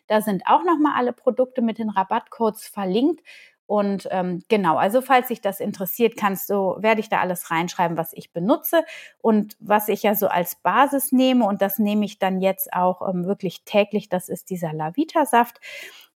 Da 0.08 0.22
sind 0.22 0.44
auch 0.48 0.64
nochmal 0.64 0.96
alle 0.98 1.14
Produkte 1.14 1.62
mit 1.62 1.78
den 1.78 1.90
Rabattcodes 1.90 2.68
verlinkt. 2.68 3.22
Und 3.68 4.08
ähm, 4.12 4.44
genau, 4.48 4.78
also 4.78 5.02
falls 5.02 5.28
sich 5.28 5.42
das 5.42 5.60
interessiert, 5.60 6.18
kannst 6.18 6.50
du, 6.50 6.76
werde 6.80 7.02
ich 7.02 7.10
da 7.10 7.20
alles 7.20 7.50
reinschreiben, 7.50 7.98
was 7.98 8.14
ich 8.14 8.32
benutze 8.32 8.84
und 9.22 9.56
was 9.60 9.90
ich 9.90 10.04
ja 10.04 10.14
so 10.14 10.28
als 10.28 10.56
Basis 10.56 11.12
nehme. 11.12 11.46
Und 11.46 11.62
das 11.62 11.80
nehme 11.80 12.06
ich 12.06 12.20
dann 12.20 12.42
jetzt 12.42 12.74
auch 12.74 13.08
ähm, 13.08 13.26
wirklich 13.26 13.64
täglich. 13.66 14.10
Das 14.10 14.30
ist 14.30 14.50
dieser 14.50 14.72
Lavita-Saft, 14.72 15.60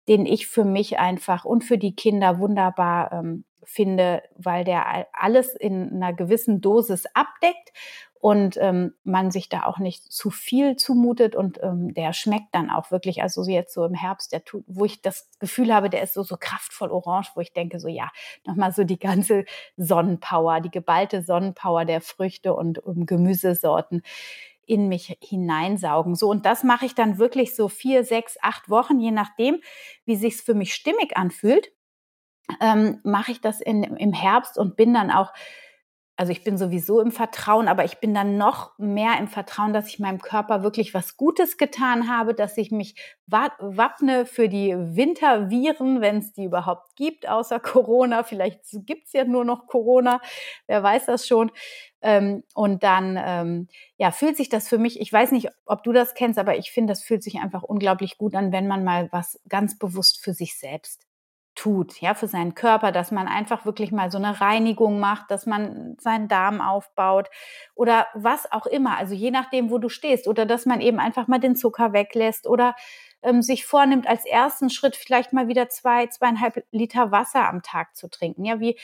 den 0.08 0.26
ich 0.26 0.48
für 0.48 0.66
mich 0.66 1.00
einfach 1.00 1.46
und 1.46 1.64
für 1.64 1.78
die 1.78 1.96
Kinder 1.96 2.40
wunderbar 2.40 3.12
ähm, 3.12 3.46
finde, 3.64 4.24
weil 4.36 4.64
der 4.64 5.08
alles 5.14 5.56
in 5.56 5.94
einer 5.94 6.14
gewissen 6.14 6.62
Dosis 6.62 7.06
abdeckt 7.14 7.72
und 8.20 8.58
ähm, 8.58 8.94
man 9.04 9.32
sich 9.32 9.48
da 9.48 9.64
auch 9.64 9.78
nicht 9.78 10.12
zu 10.12 10.30
viel 10.30 10.76
zumutet 10.76 11.38
und 11.38 11.64
ähm, 11.64 11.94
der 11.94 12.12
schmeckt 12.12 12.54
dann 12.54 12.70
auch 12.70 12.92
wirklich, 12.92 13.22
also 13.22 13.46
jetzt 13.46 13.74
so 13.74 13.86
im 13.86 13.94
Herbst, 13.94 14.34
der 14.34 14.44
tut, 14.44 14.66
wo 14.68 14.84
ich 14.84 15.02
das 15.02 15.30
Gefühl 15.40 15.74
habe, 15.74 15.90
der 15.90 16.04
ist 16.04 16.14
so, 16.14 16.24
so 16.24 16.36
kraftvoll 16.38 16.92
orange, 16.92 17.32
wo 17.36 17.42
ich 17.42 17.54
denke, 17.54 17.80
so 17.80 17.88
ja, 17.88 18.10
nochmal 18.46 18.74
so 18.74 18.84
die 18.84 19.00
ganze 19.00 19.46
Sonnenpower, 19.78 20.60
die 20.60 20.70
geballte 20.70 21.24
Sonnenpower 21.24 21.86
der 21.86 22.02
Früchte 22.02 22.54
und 22.54 22.80
um 22.80 23.06
Gemüsesorten 23.06 24.02
in 24.66 24.90
mich 24.90 25.18
hineinsaugen. 25.22 26.16
So, 26.16 26.30
und 26.30 26.46
das 26.46 26.64
mache 26.64 26.86
ich 26.86 26.96
dann 26.96 27.20
wirklich 27.20 27.56
so 27.56 27.70
vier, 27.70 28.04
sechs, 28.04 28.38
acht 28.42 28.70
Wochen, 28.70 29.00
je 29.00 29.12
nachdem, 29.12 29.62
wie 30.06 30.18
sich's 30.18 30.42
für 30.42 30.54
mich 30.54 30.76
stimmig 30.76 31.16
anfühlt, 31.16 31.72
ähm, 32.60 33.00
mache 33.04 33.32
ich 33.32 33.40
das 33.40 33.62
in, 33.62 33.84
im 33.84 34.12
Herbst 34.12 34.58
und 34.58 34.76
bin 34.76 34.94
dann 34.94 35.10
auch 35.10 35.32
also 36.20 36.34
ich 36.34 36.44
bin 36.44 36.58
sowieso 36.58 37.00
im 37.00 37.14
Vertrauen, 37.14 37.70
aber 37.70 37.86
ich 37.86 38.00
bin 38.00 38.14
dann 38.14 38.36
noch 38.36 38.78
mehr 38.78 39.18
im 39.20 39.30
Vertrauen, 39.30 39.72
dass 39.72 39.88
ich 39.88 40.00
meinem 40.00 40.20
Körper 40.20 40.64
wirklich 40.64 40.94
was 40.94 41.16
Gutes 41.16 41.56
getan 41.56 42.10
habe, 42.10 42.34
dass 42.34 42.58
ich 42.58 42.72
mich 42.72 42.96
wappne 43.26 44.26
für 44.26 44.50
die 44.50 44.76
Winterviren, 44.76 46.02
wenn 46.02 46.18
es 46.18 46.34
die 46.34 46.44
überhaupt 46.44 46.98
gibt, 46.98 47.30
außer 47.30 47.60
Corona. 47.62 48.24
Vielleicht 48.24 48.60
gibt's 48.86 49.14
ja 49.14 49.24
nur 49.24 49.46
noch 49.46 49.66
Corona, 49.66 50.20
wer 50.68 50.84
weiß 50.84 51.06
das 51.06 51.26
schon. 51.26 51.52
Ähm, 52.02 52.44
und 52.54 52.84
dann 52.84 53.18
ähm, 53.18 53.70
ja, 53.96 54.12
fühlt 54.12 54.36
sich 54.36 54.50
das 54.50 54.68
für 54.68 54.78
mich, 54.78 55.00
ich 55.00 55.14
weiß 55.14 55.32
nicht, 55.32 55.48
ob 55.66 55.84
du 55.84 55.94
das 55.94 56.16
kennst, 56.16 56.38
aber 56.38 56.58
ich 56.58 56.72
finde, 56.72 56.92
das 56.92 57.02
fühlt 57.02 57.24
sich 57.24 57.40
einfach 57.40 57.64
unglaublich 57.64 58.18
gut 58.18 58.36
an, 58.36 58.52
wenn 58.52 58.68
man 58.68 58.84
mal 58.84 59.08
was 59.14 59.40
ganz 59.48 59.80
bewusst 59.80 60.22
für 60.22 60.34
sich 60.34 60.60
selbst 60.60 61.09
tut, 61.60 62.00
ja, 62.00 62.14
für 62.14 62.28
seinen 62.28 62.56
Körper, 62.56 62.94
dass 62.94 63.12
man 63.12 63.28
einfach 63.28 63.66
wirklich 63.66 63.92
mal 63.92 64.10
so 64.10 64.18
eine 64.18 64.40
Reinigung 64.40 64.98
macht, 65.02 65.30
dass 65.30 65.46
man 65.46 65.98
seinen 66.00 66.30
Darm 66.30 66.62
aufbaut 66.62 67.30
oder 67.76 68.08
was 68.14 68.50
auch 68.50 68.66
immer, 68.66 68.98
also 68.98 69.14
je 69.14 69.30
nachdem, 69.30 69.70
wo 69.70 69.78
du 69.78 69.90
stehst 69.90 70.30
oder 70.30 70.46
dass 70.46 70.66
man 70.66 70.80
eben 70.80 71.00
einfach 71.00 71.28
mal 71.28 71.40
den 71.40 71.58
Zucker 71.58 71.92
weglässt 71.92 72.48
oder 72.48 72.76
ähm, 73.24 73.42
sich 73.42 73.66
vornimmt, 73.66 74.08
als 74.08 74.26
ersten 74.26 74.70
Schritt 74.70 74.96
vielleicht 74.96 75.34
mal 75.34 75.50
wieder 75.50 75.68
zwei, 75.68 76.08
zweieinhalb 76.08 76.66
Liter 76.72 77.12
Wasser 77.12 77.50
am 77.50 77.62
Tag 77.62 77.94
zu 77.94 78.10
trinken, 78.10 78.46
ja, 78.46 78.62
wie 78.62 78.80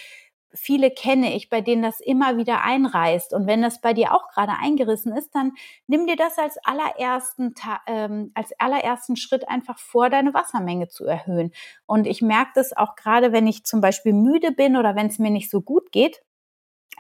viele 0.56 0.92
kenne 0.92 1.36
ich, 1.36 1.50
bei 1.50 1.62
denen 1.62 1.84
das 1.84 2.00
immer 2.00 2.38
wieder 2.38 2.64
einreißt. 2.64 3.34
Und 3.34 3.48
wenn 3.48 3.62
das 3.62 3.82
bei 3.82 3.94
dir 3.94 4.14
auch 4.14 4.30
gerade 4.30 4.54
eingerissen 4.62 5.16
ist, 5.16 5.36
dann 5.36 5.54
nimm 5.88 6.08
dir 6.08 6.16
das 6.16 6.38
als 6.38 6.58
allerersten, 6.64 7.54
ähm, 7.88 8.32
als 8.34 8.52
allerersten 8.60 9.16
Schritt 9.16 9.48
einfach 9.48 9.78
vor, 9.78 10.10
deine 10.10 10.34
Wassermenge 10.34 10.88
zu 10.88 11.06
erhöhen. 11.06 11.52
Und 11.86 12.08
ich 12.08 12.22
merke 12.22 12.52
das 12.56 12.76
auch 12.76 12.96
gerade, 12.96 13.32
wenn 13.32 13.48
ich 13.48 13.66
zum 13.66 13.82
Beispiel 13.82 14.14
müde 14.14 14.52
bin 14.52 14.78
oder 14.78 14.96
wenn 14.96 15.08
es 15.08 15.20
mir 15.20 15.32
nicht 15.32 15.50
so 15.50 15.62
gut 15.62 15.92
geht. 15.92 16.24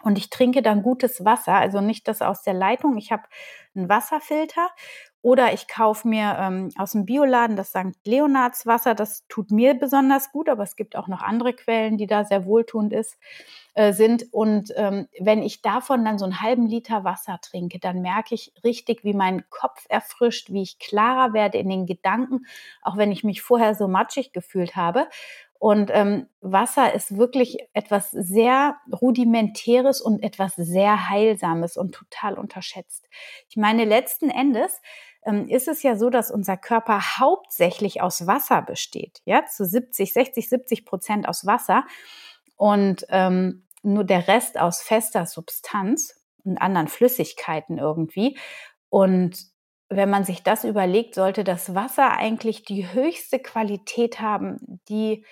Und 0.03 0.17
ich 0.17 0.29
trinke 0.29 0.61
dann 0.61 0.83
gutes 0.83 1.25
Wasser, 1.25 1.53
also 1.53 1.81
nicht 1.81 2.07
das 2.07 2.21
aus 2.21 2.43
der 2.43 2.53
Leitung. 2.53 2.97
Ich 2.97 3.11
habe 3.11 3.23
einen 3.75 3.89
Wasserfilter 3.89 4.69
oder 5.25 5.53
ich 5.53 5.67
kaufe 5.67 6.07
mir 6.07 6.37
ähm, 6.39 6.69
aus 6.77 6.91
dem 6.91 7.07
Bioladen 7.07 7.55
das 7.55 7.69
St. 7.69 7.97
Leonards 8.05 8.67
Wasser. 8.67 8.93
Das 8.93 9.25
tut 9.27 9.49
mir 9.49 9.73
besonders 9.73 10.31
gut, 10.31 10.47
aber 10.47 10.61
es 10.61 10.75
gibt 10.75 10.95
auch 10.95 11.07
noch 11.07 11.23
andere 11.23 11.53
Quellen, 11.53 11.97
die 11.97 12.05
da 12.05 12.25
sehr 12.25 12.45
wohltuend 12.45 12.93
ist, 12.93 13.17
äh, 13.73 13.91
sind. 13.91 14.31
Und 14.31 14.71
ähm, 14.75 15.07
wenn 15.19 15.41
ich 15.41 15.63
davon 15.63 16.05
dann 16.05 16.19
so 16.19 16.25
einen 16.25 16.41
halben 16.41 16.67
Liter 16.67 17.03
Wasser 17.03 17.39
trinke, 17.41 17.79
dann 17.79 18.03
merke 18.03 18.35
ich 18.35 18.53
richtig, 18.63 19.03
wie 19.03 19.15
mein 19.15 19.49
Kopf 19.49 19.87
erfrischt, 19.89 20.53
wie 20.53 20.61
ich 20.61 20.77
klarer 20.77 21.33
werde 21.33 21.57
in 21.57 21.69
den 21.69 21.87
Gedanken, 21.87 22.45
auch 22.83 22.95
wenn 22.95 23.11
ich 23.11 23.23
mich 23.23 23.41
vorher 23.41 23.73
so 23.73 23.87
matschig 23.87 24.31
gefühlt 24.31 24.75
habe. 24.75 25.07
Und 25.57 25.89
ähm, 25.91 26.27
Wasser 26.41 26.93
ist 26.93 27.17
wirklich 27.17 27.57
etwas 27.73 28.11
sehr 28.11 28.77
rudimentäres 29.01 30.01
und 30.01 30.21
etwas 30.21 30.55
sehr 30.55 31.09
heilsames 31.09 31.77
und 31.77 31.95
total 31.95 32.37
unterschätzt. 32.37 33.07
Ich 33.49 33.55
meine, 33.55 33.85
letzten 33.85 34.29
Endes 34.29 34.81
ist 35.47 35.67
es 35.67 35.81
ja 35.83 35.95
so, 35.95 36.09
dass 36.09 36.31
unser 36.31 36.57
Körper 36.57 37.01
hauptsächlich 37.19 38.01
aus 38.01 38.27
Wasser 38.27 38.61
besteht, 38.61 39.21
ja, 39.25 39.45
zu 39.45 39.65
70, 39.65 40.13
60, 40.13 40.49
70 40.49 40.85
Prozent 40.85 41.27
aus 41.27 41.45
Wasser 41.45 41.85
und 42.55 43.05
ähm, 43.09 43.67
nur 43.81 44.03
der 44.03 44.27
Rest 44.27 44.59
aus 44.59 44.81
fester 44.81 45.25
Substanz 45.25 46.23
und 46.43 46.57
anderen 46.57 46.87
Flüssigkeiten 46.87 47.77
irgendwie. 47.77 48.37
Und 48.89 49.37
wenn 49.89 50.09
man 50.09 50.23
sich 50.23 50.43
das 50.43 50.63
überlegt, 50.63 51.15
sollte 51.15 51.43
das 51.43 51.75
Wasser 51.75 52.11
eigentlich 52.11 52.63
die 52.63 52.91
höchste 52.91 53.39
Qualität 53.39 54.19
haben, 54.19 54.79
die 54.89 55.25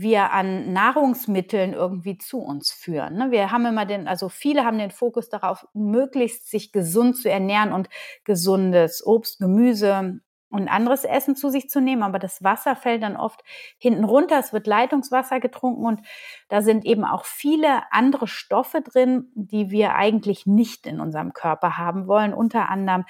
wir 0.00 0.32
an 0.32 0.72
Nahrungsmitteln 0.72 1.72
irgendwie 1.72 2.18
zu 2.18 2.38
uns 2.38 2.72
führen. 2.72 3.14
Ne? 3.16 3.30
Wir 3.30 3.50
haben 3.50 3.66
immer 3.66 3.86
den, 3.86 4.08
also 4.08 4.28
viele 4.28 4.64
haben 4.64 4.78
den 4.78 4.90
Fokus 4.90 5.28
darauf, 5.28 5.66
möglichst 5.74 6.50
sich 6.50 6.72
gesund 6.72 7.16
zu 7.16 7.30
ernähren 7.30 7.72
und 7.72 7.88
gesundes 8.24 9.04
Obst, 9.06 9.38
Gemüse 9.38 10.20
und 10.50 10.68
anderes 10.68 11.04
Essen 11.04 11.36
zu 11.36 11.48
sich 11.48 11.70
zu 11.70 11.80
nehmen. 11.80 12.02
Aber 12.02 12.18
das 12.18 12.42
Wasser 12.42 12.76
fällt 12.76 13.02
dann 13.02 13.16
oft 13.16 13.42
hinten 13.78 14.04
runter. 14.04 14.38
Es 14.38 14.52
wird 14.52 14.66
Leitungswasser 14.66 15.40
getrunken 15.40 15.84
und 15.84 16.00
da 16.48 16.60
sind 16.60 16.84
eben 16.84 17.04
auch 17.04 17.24
viele 17.24 17.82
andere 17.92 18.26
Stoffe 18.26 18.82
drin, 18.82 19.30
die 19.34 19.70
wir 19.70 19.94
eigentlich 19.94 20.46
nicht 20.46 20.86
in 20.86 21.00
unserem 21.00 21.32
Körper 21.32 21.78
haben 21.78 22.08
wollen. 22.08 22.34
Unter 22.34 22.68
anderem 22.68 23.04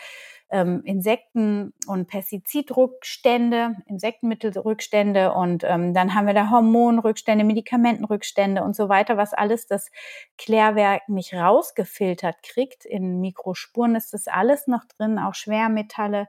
ähm, 0.50 0.82
Insekten- 0.84 1.72
und 1.86 2.08
Pestizidrückstände, 2.08 3.76
Insektenmittelrückstände 3.86 5.32
und 5.32 5.64
ähm, 5.64 5.94
dann 5.94 6.14
haben 6.14 6.26
wir 6.26 6.34
da 6.34 6.50
Hormonrückstände, 6.50 7.44
Medikamentenrückstände 7.44 8.62
und 8.62 8.74
so 8.74 8.88
weiter, 8.88 9.16
was 9.16 9.32
alles 9.32 9.66
das 9.66 9.90
Klärwerk 10.38 11.08
nicht 11.08 11.34
rausgefiltert 11.34 12.42
kriegt. 12.42 12.84
In 12.84 13.20
Mikrospuren 13.20 13.94
ist 13.94 14.12
das 14.12 14.26
alles 14.26 14.66
noch 14.66 14.84
drin, 14.84 15.18
auch 15.18 15.34
Schwermetalle, 15.34 16.28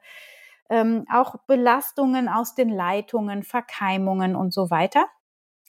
ähm, 0.69 1.05
auch 1.11 1.35
Belastungen 1.47 2.29
aus 2.29 2.55
den 2.55 2.69
Leitungen, 2.69 3.43
Verkeimungen 3.43 4.35
und 4.35 4.53
so 4.53 4.69
weiter 4.69 5.05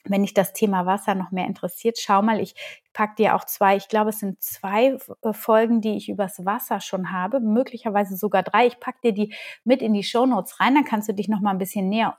wenn 0.05 0.23
dich 0.23 0.33
das 0.33 0.53
Thema 0.53 0.85
Wasser 0.85 1.15
noch 1.15 1.31
mehr 1.31 1.45
interessiert, 1.45 1.97
schau 1.99 2.21
mal, 2.21 2.39
ich 2.39 2.55
pack 2.93 3.15
dir 3.15 3.35
auch 3.35 3.45
zwei, 3.45 3.75
ich 3.75 3.87
glaube, 3.87 4.09
es 4.09 4.19
sind 4.19 4.41
zwei 4.41 4.97
äh, 5.21 5.33
Folgen, 5.33 5.81
die 5.81 5.95
ich 5.95 6.09
übers 6.09 6.45
Wasser 6.45 6.81
schon 6.81 7.11
habe, 7.11 7.39
möglicherweise 7.39 8.15
sogar 8.17 8.43
drei. 8.43 8.67
Ich 8.67 8.79
pack 8.79 9.01
dir 9.01 9.13
die 9.13 9.33
mit 9.63 9.81
in 9.81 9.93
die 9.93 10.03
Show 10.03 10.25
Notes 10.25 10.59
rein, 10.59 10.75
dann 10.75 10.85
kannst 10.85 11.09
du 11.09 11.13
dich 11.13 11.29
noch 11.29 11.39
mal 11.39 11.51
ein 11.51 11.57
bisschen 11.57 11.89
näher 11.89 12.17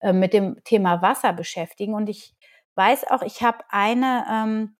äh, 0.00 0.12
mit 0.12 0.32
dem 0.32 0.62
Thema 0.64 1.02
Wasser 1.02 1.32
beschäftigen. 1.32 1.94
Und 1.94 2.08
ich 2.08 2.34
weiß 2.74 3.10
auch, 3.10 3.22
ich 3.22 3.42
habe 3.42 3.64
eine 3.70 4.26
ähm, 4.30 4.76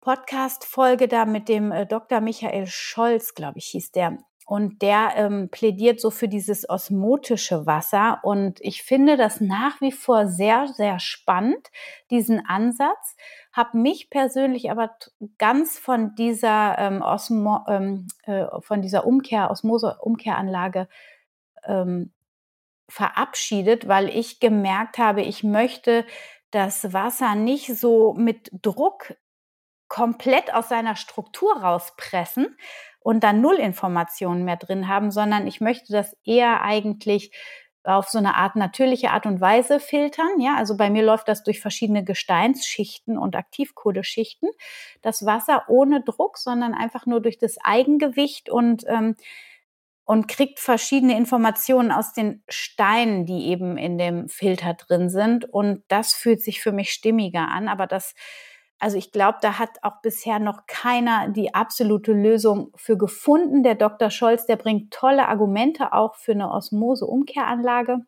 Podcast-Folge 0.00 1.08
da 1.08 1.24
mit 1.24 1.48
dem 1.48 1.72
äh, 1.72 1.86
Dr. 1.86 2.20
Michael 2.20 2.66
Scholz, 2.66 3.34
glaube 3.34 3.58
ich, 3.58 3.66
hieß 3.66 3.92
der. 3.92 4.18
Und 4.48 4.80
der 4.80 5.12
ähm, 5.16 5.50
plädiert 5.50 6.00
so 6.00 6.10
für 6.10 6.26
dieses 6.26 6.70
osmotische 6.70 7.66
Wasser. 7.66 8.20
Und 8.22 8.62
ich 8.62 8.82
finde 8.82 9.18
das 9.18 9.42
nach 9.42 9.78
wie 9.82 9.92
vor 9.92 10.26
sehr, 10.26 10.68
sehr 10.68 11.00
spannend, 11.00 11.68
diesen 12.10 12.42
Ansatz. 12.46 13.14
Habe 13.52 13.76
mich 13.76 14.08
persönlich 14.08 14.70
aber 14.70 14.96
ganz 15.36 15.78
von 15.78 16.14
dieser 16.14 16.78
ähm, 16.78 17.02
Osmo, 17.02 17.60
ähm, 17.68 18.08
äh, 18.22 18.46
von 18.60 18.80
dieser 18.80 19.06
Umkehr, 19.06 19.50
Osmose-Umkehranlage 19.50 20.88
ähm, 21.64 22.14
verabschiedet, 22.88 23.86
weil 23.86 24.08
ich 24.08 24.40
gemerkt 24.40 24.96
habe, 24.96 25.20
ich 25.20 25.44
möchte 25.44 26.06
das 26.52 26.94
Wasser 26.94 27.34
nicht 27.34 27.66
so 27.76 28.14
mit 28.14 28.48
Druck 28.62 29.14
komplett 29.88 30.54
aus 30.54 30.70
seiner 30.70 30.96
Struktur 30.96 31.54
rauspressen, 31.54 32.56
und 33.08 33.24
dann 33.24 33.40
null 33.40 33.54
Informationen 33.54 34.44
mehr 34.44 34.58
drin 34.58 34.86
haben, 34.86 35.10
sondern 35.10 35.46
ich 35.46 35.62
möchte 35.62 35.94
das 35.94 36.14
eher 36.26 36.60
eigentlich 36.60 37.32
auf 37.82 38.10
so 38.10 38.18
eine 38.18 38.34
Art 38.34 38.54
natürliche 38.54 39.12
Art 39.12 39.24
und 39.24 39.40
Weise 39.40 39.80
filtern. 39.80 40.38
Ja, 40.38 40.56
also 40.56 40.76
bei 40.76 40.90
mir 40.90 41.02
läuft 41.02 41.26
das 41.26 41.42
durch 41.42 41.58
verschiedene 41.58 42.04
Gesteinsschichten 42.04 43.16
und 43.16 43.34
Aktivkohleschichten. 43.34 44.50
Das 45.00 45.24
Wasser 45.24 45.64
ohne 45.68 46.02
Druck, 46.04 46.36
sondern 46.36 46.74
einfach 46.74 47.06
nur 47.06 47.22
durch 47.22 47.38
das 47.38 47.56
Eigengewicht 47.64 48.50
und 48.50 48.84
ähm, 48.86 49.16
und 50.04 50.28
kriegt 50.28 50.58
verschiedene 50.58 51.16
Informationen 51.16 51.92
aus 51.92 52.12
den 52.12 52.42
Steinen, 52.46 53.24
die 53.24 53.46
eben 53.46 53.78
in 53.78 53.96
dem 53.96 54.28
Filter 54.28 54.74
drin 54.74 55.08
sind. 55.08 55.46
Und 55.46 55.82
das 55.88 56.12
fühlt 56.12 56.42
sich 56.42 56.60
für 56.60 56.72
mich 56.72 56.90
stimmiger 56.90 57.48
an. 57.48 57.68
Aber 57.68 57.86
das 57.86 58.14
also 58.78 58.96
ich 58.96 59.10
glaube, 59.10 59.38
da 59.42 59.58
hat 59.58 59.70
auch 59.82 60.00
bisher 60.02 60.38
noch 60.38 60.66
keiner 60.66 61.28
die 61.28 61.54
absolute 61.54 62.12
Lösung 62.12 62.70
für 62.76 62.96
gefunden. 62.96 63.62
Der 63.62 63.74
Dr. 63.74 64.10
Scholz, 64.10 64.46
der 64.46 64.56
bringt 64.56 64.92
tolle 64.92 65.28
Argumente 65.28 65.92
auch 65.92 66.14
für 66.14 66.32
eine 66.32 66.50
Osmose-Umkehranlage 66.50 67.98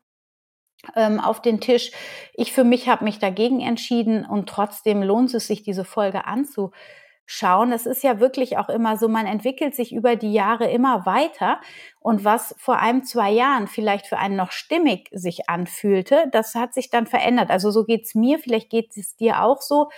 ähm, 0.94 1.18
auf 1.18 1.42
den 1.42 1.60
Tisch. 1.60 1.90
Ich 2.34 2.52
für 2.52 2.64
mich 2.64 2.88
habe 2.88 3.04
mich 3.04 3.18
dagegen 3.18 3.60
entschieden 3.60 4.24
und 4.24 4.48
trotzdem 4.48 5.02
lohnt 5.02 5.34
es 5.34 5.48
sich, 5.48 5.62
diese 5.62 5.84
Folge 5.84 6.24
anzuschauen. 6.24 7.72
Es 7.72 7.86
ist 7.86 8.04
ja 8.04 8.20
wirklich 8.20 8.56
auch 8.56 8.68
immer 8.68 8.96
so, 8.96 9.08
man 9.08 9.26
entwickelt 9.26 9.74
sich 9.74 9.92
über 9.92 10.14
die 10.14 10.32
Jahre 10.32 10.70
immer 10.70 11.04
weiter 11.04 11.60
und 11.98 12.24
was 12.24 12.54
vor 12.58 12.78
einem, 12.78 13.02
zwei 13.02 13.32
Jahren 13.32 13.66
vielleicht 13.66 14.06
für 14.06 14.18
einen 14.18 14.36
noch 14.36 14.52
stimmig 14.52 15.08
sich 15.12 15.48
anfühlte, 15.50 16.26
das 16.30 16.54
hat 16.54 16.74
sich 16.74 16.90
dann 16.90 17.08
verändert. 17.08 17.50
Also 17.50 17.72
so 17.72 17.84
geht's 17.84 18.14
mir, 18.14 18.38
vielleicht 18.38 18.70
geht 18.70 18.96
es 18.96 19.16
dir 19.16 19.42
auch 19.42 19.60
so 19.60 19.88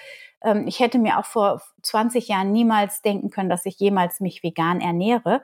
ähm, 0.42 0.66
ich 0.66 0.80
hätte 0.80 0.98
mir 0.98 1.18
auch 1.18 1.24
vor 1.24 1.62
20 1.82 2.28
Jahren 2.28 2.52
niemals 2.52 3.02
denken 3.02 3.30
können, 3.30 3.50
dass 3.50 3.66
ich 3.66 3.78
jemals 3.78 4.20
mich 4.20 4.42
vegan 4.42 4.80
ernähre. 4.80 5.42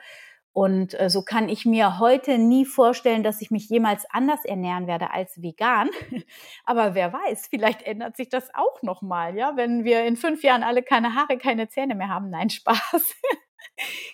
Und 0.52 0.98
äh, 0.98 1.08
so 1.08 1.22
kann 1.22 1.48
ich 1.48 1.66
mir 1.66 2.00
heute 2.00 2.36
nie 2.38 2.64
vorstellen, 2.64 3.22
dass 3.22 3.40
ich 3.40 3.50
mich 3.52 3.68
jemals 3.68 4.06
anders 4.10 4.44
ernähren 4.44 4.88
werde 4.88 5.12
als 5.12 5.40
vegan. 5.40 5.88
Aber 6.64 6.94
wer 6.94 7.12
weiß, 7.12 7.46
vielleicht 7.48 7.82
ändert 7.82 8.16
sich 8.16 8.28
das 8.28 8.48
auch 8.54 8.82
noch 8.82 9.00
mal, 9.02 9.36
ja, 9.36 9.52
wenn 9.56 9.84
wir 9.84 10.04
in 10.04 10.16
fünf 10.16 10.42
Jahren 10.42 10.64
alle 10.64 10.82
keine 10.82 11.14
Haare, 11.14 11.38
keine 11.38 11.68
Zähne 11.68 11.94
mehr 11.94 12.08
haben. 12.08 12.30
Nein, 12.30 12.50
Spaß. 12.50 13.14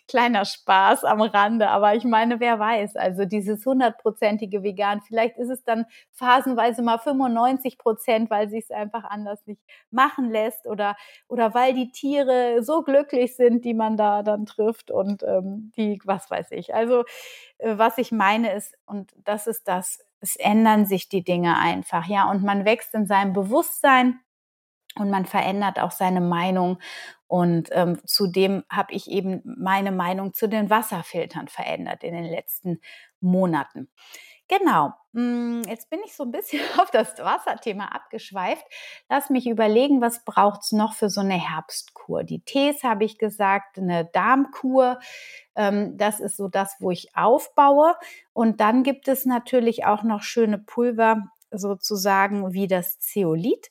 Kleiner 0.08 0.44
Spaß 0.44 1.04
am 1.04 1.20
Rande, 1.22 1.68
aber 1.68 1.94
ich 1.94 2.04
meine, 2.04 2.40
wer 2.40 2.58
weiß, 2.58 2.96
also 2.96 3.24
dieses 3.24 3.64
hundertprozentige 3.64 4.62
Vegan, 4.62 5.00
vielleicht 5.02 5.38
ist 5.38 5.48
es 5.50 5.64
dann 5.64 5.86
phasenweise 6.12 6.82
mal 6.82 6.98
95 6.98 7.78
Prozent, 7.78 8.30
weil 8.30 8.48
sie 8.48 8.58
es 8.58 8.70
einfach 8.70 9.04
anders 9.04 9.46
nicht 9.46 9.62
machen 9.90 10.30
lässt 10.30 10.66
oder, 10.66 10.96
oder 11.28 11.54
weil 11.54 11.74
die 11.74 11.90
Tiere 11.90 12.62
so 12.62 12.82
glücklich 12.82 13.36
sind, 13.36 13.64
die 13.64 13.74
man 13.74 13.96
da 13.96 14.22
dann 14.22 14.46
trifft 14.46 14.90
und 14.90 15.22
ähm, 15.22 15.72
die, 15.76 16.00
was 16.04 16.30
weiß 16.30 16.50
ich. 16.52 16.74
Also 16.74 17.04
äh, 17.58 17.78
was 17.78 17.98
ich 17.98 18.12
meine 18.12 18.52
ist, 18.52 18.74
und 18.86 19.12
das 19.24 19.46
ist 19.46 19.68
das, 19.68 20.00
es 20.20 20.36
ändern 20.36 20.86
sich 20.86 21.08
die 21.08 21.24
Dinge 21.24 21.58
einfach, 21.58 22.06
ja, 22.06 22.30
und 22.30 22.42
man 22.42 22.64
wächst 22.64 22.94
in 22.94 23.06
seinem 23.06 23.32
Bewusstsein 23.32 24.20
und 24.98 25.10
man 25.10 25.26
verändert 25.26 25.78
auch 25.80 25.90
seine 25.90 26.20
Meinung. 26.20 26.78
Und 27.26 27.70
ähm, 27.72 28.00
zudem 28.04 28.64
habe 28.70 28.92
ich 28.92 29.10
eben 29.10 29.42
meine 29.44 29.90
Meinung 29.90 30.34
zu 30.34 30.48
den 30.48 30.70
Wasserfiltern 30.70 31.48
verändert 31.48 32.04
in 32.04 32.14
den 32.14 32.24
letzten 32.24 32.80
Monaten. 33.20 33.88
Genau, 34.46 34.92
hm, 35.14 35.62
jetzt 35.66 35.88
bin 35.88 36.00
ich 36.04 36.14
so 36.14 36.22
ein 36.24 36.30
bisschen 36.30 36.60
auf 36.78 36.90
das 36.90 37.18
Wasserthema 37.18 37.86
abgeschweift. 37.86 38.64
Lass 39.08 39.30
mich 39.30 39.46
überlegen, 39.46 40.02
was 40.02 40.24
braucht's 40.24 40.72
noch 40.72 40.92
für 40.92 41.08
so 41.08 41.22
eine 41.22 41.40
Herbstkur? 41.40 42.24
Die 42.24 42.40
Tees 42.40 42.84
habe 42.84 43.04
ich 43.04 43.16
gesagt, 43.18 43.78
eine 43.78 44.04
Darmkur. 44.04 44.98
Ähm, 45.56 45.96
das 45.96 46.20
ist 46.20 46.36
so 46.36 46.48
das, 46.48 46.76
wo 46.80 46.90
ich 46.90 47.16
aufbaue. 47.16 47.94
Und 48.34 48.60
dann 48.60 48.82
gibt 48.82 49.08
es 49.08 49.24
natürlich 49.24 49.86
auch 49.86 50.02
noch 50.02 50.22
schöne 50.22 50.58
Pulver, 50.58 51.22
sozusagen 51.50 52.52
wie 52.52 52.66
das 52.66 52.98
Zeolit 53.00 53.70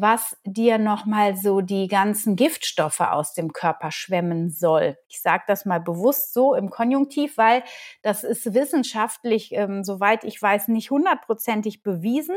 was 0.00 0.36
dir 0.44 0.78
nochmal 0.78 1.36
so 1.36 1.60
die 1.60 1.88
ganzen 1.88 2.36
Giftstoffe 2.36 3.00
aus 3.00 3.34
dem 3.34 3.52
Körper 3.52 3.90
schwemmen 3.90 4.50
soll. 4.50 4.96
Ich 5.08 5.20
sage 5.20 5.44
das 5.46 5.64
mal 5.64 5.80
bewusst 5.80 6.32
so 6.32 6.54
im 6.54 6.70
Konjunktiv, 6.70 7.36
weil 7.36 7.62
das 8.02 8.24
ist 8.24 8.54
wissenschaftlich, 8.54 9.52
ähm, 9.52 9.84
soweit 9.84 10.24
ich 10.24 10.40
weiß, 10.40 10.68
nicht 10.68 10.90
hundertprozentig 10.90 11.82
bewiesen. 11.82 12.36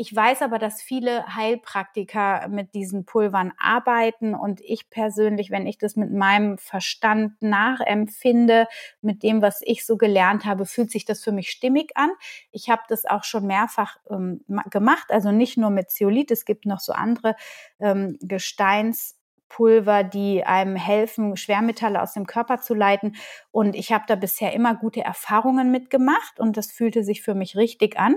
Ich 0.00 0.14
weiß 0.14 0.42
aber, 0.42 0.60
dass 0.60 0.80
viele 0.80 1.34
Heilpraktiker 1.34 2.46
mit 2.46 2.72
diesen 2.72 3.04
Pulvern 3.04 3.52
arbeiten 3.58 4.32
und 4.36 4.60
ich 4.60 4.90
persönlich, 4.90 5.50
wenn 5.50 5.66
ich 5.66 5.76
das 5.76 5.96
mit 5.96 6.12
meinem 6.12 6.56
Verstand 6.56 7.32
nachempfinde, 7.42 8.68
mit 9.00 9.24
dem, 9.24 9.42
was 9.42 9.60
ich 9.60 9.84
so 9.84 9.96
gelernt 9.96 10.44
habe, 10.44 10.66
fühlt 10.66 10.92
sich 10.92 11.04
das 11.04 11.24
für 11.24 11.32
mich 11.32 11.50
stimmig 11.50 11.96
an. 11.96 12.10
Ich 12.52 12.70
habe 12.70 12.82
das 12.88 13.06
auch 13.06 13.24
schon 13.24 13.48
mehrfach 13.48 13.96
ähm, 14.08 14.44
gemacht, 14.70 15.10
also 15.10 15.32
nicht 15.32 15.56
nur 15.58 15.70
mit 15.70 15.90
Zeolit, 15.90 16.30
es 16.30 16.44
gibt 16.44 16.64
noch 16.64 16.78
so 16.78 16.92
andere 16.92 17.34
ähm, 17.80 18.18
Gesteins 18.20 19.16
Pulver, 19.48 20.04
die 20.04 20.44
einem 20.44 20.76
helfen, 20.76 21.36
Schwermetalle 21.36 22.00
aus 22.00 22.12
dem 22.12 22.26
Körper 22.26 22.60
zu 22.60 22.72
leiten. 22.74 23.16
Und 23.50 23.74
ich 23.74 23.90
habe 23.90 24.04
da 24.06 24.14
bisher 24.14 24.52
immer 24.52 24.76
gute 24.76 25.00
Erfahrungen 25.00 25.72
mitgemacht 25.72 26.38
und 26.38 26.56
das 26.56 26.70
fühlte 26.70 27.02
sich 27.02 27.22
für 27.22 27.34
mich 27.34 27.56
richtig 27.56 27.98
an. 27.98 28.14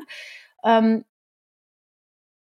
Ähm, 0.64 1.06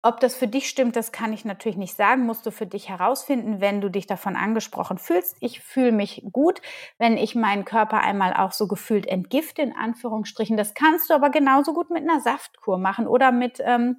ob 0.03 0.19
das 0.19 0.35
für 0.35 0.49
dich 0.49 0.67
stimmt, 0.67 0.97
das 0.97 1.13
kann 1.13 1.31
ich 1.31 1.45
natürlich 1.45 1.77
nicht 1.77 1.95
sagen, 1.95 2.25
musst 2.25 2.45
du 2.45 2.51
für 2.51 2.65
dich 2.65 2.89
herausfinden, 2.89 3.61
wenn 3.61 3.79
du 3.79 3.89
dich 3.89 4.05
davon 4.05 4.35
angesprochen 4.35 4.97
fühlst. 4.97 5.37
Ich 5.39 5.61
fühle 5.61 5.93
mich 5.93 6.23
gut, 6.33 6.61
wenn 6.97 7.15
ich 7.15 7.35
meinen 7.35 7.63
Körper 7.63 8.01
einmal 8.01 8.33
auch 8.33 8.51
so 8.51 8.67
gefühlt 8.67 9.07
entgifte, 9.07 9.61
in 9.61 9.73
Anführungsstrichen. 9.73 10.57
Das 10.57 10.73
kannst 10.73 11.09
du 11.09 11.13
aber 11.13 11.29
genauso 11.29 11.73
gut 11.73 11.89
mit 11.89 12.03
einer 12.03 12.19
Saftkur 12.19 12.77
machen 12.77 13.07
oder 13.07 13.31
mit, 13.31 13.59
ähm, 13.63 13.95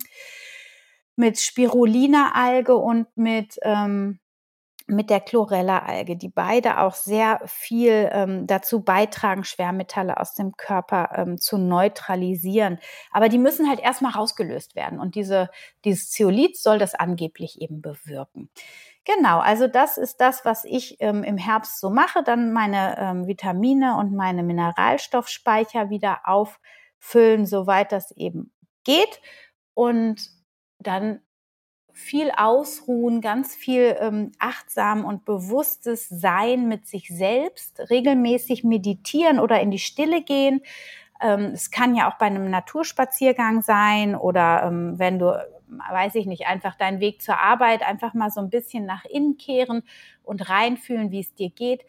mit 1.17 1.41
Spirulina-Alge 1.41 2.77
und 2.77 3.07
mit 3.17 3.59
ähm, 3.63 4.21
mit 4.87 5.09
der 5.09 5.21
Chlorella-Alge, 5.21 6.17
die 6.17 6.29
beide 6.29 6.81
auch 6.81 6.95
sehr 6.95 7.41
viel 7.47 8.11
ähm, 8.13 8.47
dazu 8.47 8.83
beitragen, 8.83 9.45
Schwermetalle 9.45 10.21
aus 10.21 10.35
dem 10.35 10.57
Körper 10.57 11.11
ähm, 11.17 11.39
zu 11.39 11.57
neutralisieren. 11.57 12.79
Aber 13.11 13.31
die 13.31 13.39
müssen 13.39 13.69
halt 13.69 13.81
erstmal 13.81 14.13
rausgelöst 14.13 14.77
werden. 14.77 15.01
Und 15.01 15.15
diese, 15.15 15.49
dieses 15.85 16.11
Zeolit 16.11 16.59
soll 16.59 16.79
das 16.79 16.95
angeblich 16.95 17.63
eben 17.63 17.81
bewirken. 17.81 18.51
Genau, 19.05 19.39
also 19.39 19.69
das 19.69 19.97
ist 19.97 20.21
das, 20.21 20.45
was 20.45 20.65
ich 20.65 20.97
ähm, 21.01 21.25
im 21.25 21.39
Herbst 21.39 21.81
so 21.81 21.89
mache. 21.89 22.23
Dann 22.23 22.53
meine 22.53 22.99
ähm, 22.99 23.27
Vitamine 23.27 23.97
und 23.97 24.15
meine 24.15 24.43
Mineralstoffspeicher 24.43 25.89
wieder 25.89 26.21
auffüllen, 26.25 27.47
soweit 27.47 27.93
das 27.93 28.11
eben 28.13 28.53
geht. 28.85 29.21
Und 29.73 30.31
dann 30.79 31.21
viel 31.95 32.33
Ausruhen, 32.37 33.21
ganz 33.21 33.55
viel 33.55 33.97
ähm, 34.01 34.33
achtsam 34.41 35.05
und 35.05 35.25
bewusstes 35.25 36.09
Sein 36.09 36.67
mit 36.67 36.89
sich 36.89 37.09
selbst, 37.09 37.89
regelmäßig 37.89 38.65
meditieren 38.65 39.39
oder 39.39 39.61
in 39.61 39.71
die 39.71 39.79
Stille 39.79 40.23
gehen. 40.23 40.61
Ähm, 41.23 41.53
es 41.55 41.71
kann 41.71 41.95
ja 41.95 42.11
auch 42.11 42.19
bei 42.19 42.27
einem 42.27 42.51
Naturspaziergang 42.51 43.63
sein 43.63 44.17
oder 44.17 44.65
ähm, 44.65 44.99
wenn 44.99 45.21
du, 45.21 45.41
weiß 45.69 46.17
ich 46.17 46.27
nicht, 46.27 46.49
einfach 46.49 46.75
deinen 46.75 46.99
Weg 46.99 47.23
zur 47.23 47.39
Arbeit 47.39 47.87
einfach 47.87 48.13
mal 48.13 48.31
so 48.31 48.41
ein 48.41 48.51
bisschen 48.51 48.85
nach 48.87 49.05
innen 49.05 49.37
kehren 49.37 49.85
und 50.25 50.51
reinfühlen, 50.51 51.13
wie 51.13 51.21
es 51.21 51.33
dir 51.37 51.51
geht. 51.51 51.87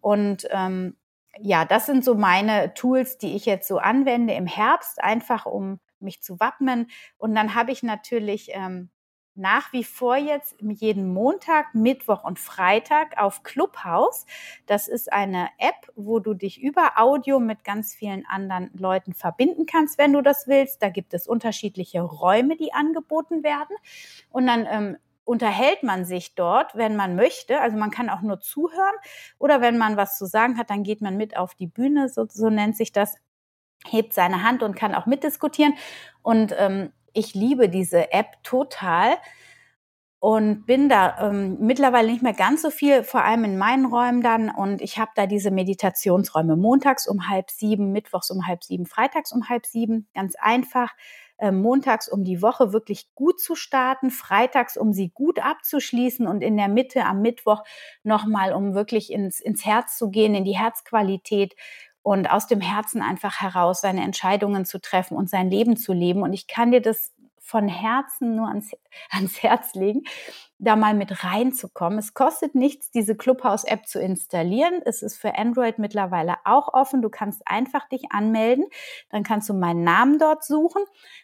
Und 0.00 0.46
ähm, 0.52 0.96
ja, 1.40 1.64
das 1.64 1.86
sind 1.86 2.04
so 2.04 2.14
meine 2.14 2.72
Tools, 2.74 3.18
die 3.18 3.34
ich 3.34 3.46
jetzt 3.46 3.66
so 3.66 3.78
anwende 3.78 4.34
im 4.34 4.46
Herbst, 4.46 5.02
einfach 5.02 5.44
um 5.44 5.80
mich 5.98 6.22
zu 6.22 6.38
wappnen. 6.38 6.88
Und 7.18 7.34
dann 7.34 7.56
habe 7.56 7.72
ich 7.72 7.82
natürlich 7.82 8.50
ähm, 8.54 8.90
nach 9.34 9.72
wie 9.72 9.84
vor 9.84 10.16
jetzt 10.16 10.56
jeden 10.60 11.12
Montag, 11.12 11.74
Mittwoch 11.74 12.24
und 12.24 12.38
Freitag 12.38 13.16
auf 13.18 13.42
Clubhouse. 13.42 14.26
Das 14.66 14.88
ist 14.88 15.12
eine 15.12 15.48
App, 15.58 15.90
wo 15.94 16.18
du 16.18 16.34
dich 16.34 16.60
über 16.60 16.92
Audio 16.96 17.40
mit 17.40 17.64
ganz 17.64 17.94
vielen 17.94 18.26
anderen 18.26 18.70
Leuten 18.74 19.14
verbinden 19.14 19.66
kannst, 19.66 19.98
wenn 19.98 20.12
du 20.12 20.22
das 20.22 20.46
willst. 20.46 20.82
Da 20.82 20.88
gibt 20.88 21.14
es 21.14 21.26
unterschiedliche 21.26 22.02
Räume, 22.02 22.56
die 22.56 22.72
angeboten 22.72 23.42
werden. 23.42 23.76
Und 24.30 24.46
dann 24.46 24.66
ähm, 24.70 24.96
unterhält 25.24 25.84
man 25.84 26.04
sich 26.04 26.34
dort, 26.34 26.74
wenn 26.74 26.96
man 26.96 27.14
möchte. 27.14 27.60
Also 27.60 27.76
man 27.76 27.90
kann 27.90 28.10
auch 28.10 28.20
nur 28.20 28.40
zuhören 28.40 28.96
oder 29.38 29.60
wenn 29.60 29.78
man 29.78 29.96
was 29.96 30.18
zu 30.18 30.26
sagen 30.26 30.58
hat, 30.58 30.70
dann 30.70 30.82
geht 30.82 31.00
man 31.00 31.16
mit 31.16 31.36
auf 31.36 31.54
die 31.54 31.68
Bühne, 31.68 32.08
so, 32.08 32.26
so 32.28 32.50
nennt 32.50 32.76
sich 32.76 32.90
das, 32.90 33.14
hebt 33.86 34.12
seine 34.12 34.42
Hand 34.42 34.62
und 34.62 34.74
kann 34.74 34.94
auch 34.94 35.06
mitdiskutieren. 35.06 35.74
Und 36.22 36.54
ähm, 36.58 36.92
ich 37.12 37.34
liebe 37.34 37.68
diese 37.68 38.12
App 38.12 38.42
total 38.42 39.16
und 40.20 40.66
bin 40.66 40.90
da 40.90 41.30
ähm, 41.30 41.56
mittlerweile 41.60 42.12
nicht 42.12 42.22
mehr 42.22 42.34
ganz 42.34 42.60
so 42.60 42.70
viel, 42.70 43.04
vor 43.04 43.24
allem 43.24 43.44
in 43.44 43.56
meinen 43.56 43.86
Räumen 43.86 44.22
dann. 44.22 44.50
Und 44.50 44.82
ich 44.82 44.98
habe 44.98 45.10
da 45.14 45.26
diese 45.26 45.50
Meditationsräume 45.50 46.56
montags 46.56 47.08
um 47.08 47.28
halb 47.28 47.50
sieben, 47.50 47.90
mittwochs 47.90 48.30
um 48.30 48.46
halb 48.46 48.62
sieben, 48.62 48.84
freitags 48.84 49.32
um 49.32 49.48
halb 49.48 49.64
sieben. 49.64 50.08
Ganz 50.14 50.34
einfach. 50.38 50.94
Äh, 51.38 51.52
montags, 51.52 52.06
um 52.06 52.22
die 52.22 52.42
Woche 52.42 52.74
wirklich 52.74 53.14
gut 53.14 53.40
zu 53.40 53.54
starten, 53.54 54.10
freitags, 54.10 54.76
um 54.76 54.92
sie 54.92 55.08
gut 55.08 55.38
abzuschließen 55.38 56.26
und 56.26 56.42
in 56.42 56.58
der 56.58 56.68
Mitte 56.68 57.06
am 57.06 57.22
Mittwoch 57.22 57.64
nochmal, 58.02 58.52
um 58.52 58.74
wirklich 58.74 59.10
ins, 59.10 59.40
ins 59.40 59.64
Herz 59.64 59.96
zu 59.96 60.10
gehen, 60.10 60.34
in 60.34 60.44
die 60.44 60.58
Herzqualität 60.58 61.54
und 62.02 62.30
aus 62.30 62.46
dem 62.46 62.60
Herzen 62.60 63.02
einfach 63.02 63.40
heraus 63.40 63.80
seine 63.80 64.02
Entscheidungen 64.02 64.64
zu 64.64 64.80
treffen 64.80 65.16
und 65.16 65.28
sein 65.28 65.50
Leben 65.50 65.76
zu 65.76 65.92
leben. 65.92 66.22
Und 66.22 66.32
ich 66.32 66.46
kann 66.46 66.70
dir 66.70 66.80
das 66.80 67.12
von 67.50 67.68
Herzen 67.68 68.36
nur 68.36 68.48
ans, 68.48 68.70
ans 69.10 69.42
Herz 69.42 69.74
legen, 69.74 70.04
da 70.58 70.76
mal 70.76 70.94
mit 70.94 71.24
reinzukommen. 71.24 71.98
Es 71.98 72.14
kostet 72.14 72.54
nichts, 72.54 72.90
diese 72.90 73.16
Clubhouse-App 73.16 73.86
zu 73.86 74.00
installieren. 74.00 74.80
Es 74.84 75.02
ist 75.02 75.16
für 75.16 75.36
Android 75.36 75.78
mittlerweile 75.78 76.36
auch 76.44 76.72
offen. 76.72 77.02
Du 77.02 77.08
kannst 77.08 77.42
einfach 77.46 77.88
dich 77.88 78.12
anmelden. 78.12 78.66
Dann 79.08 79.22
kannst 79.22 79.48
du 79.48 79.54
meinen 79.54 79.84
Namen 79.84 80.18
dort 80.18 80.44
suchen 80.44 80.82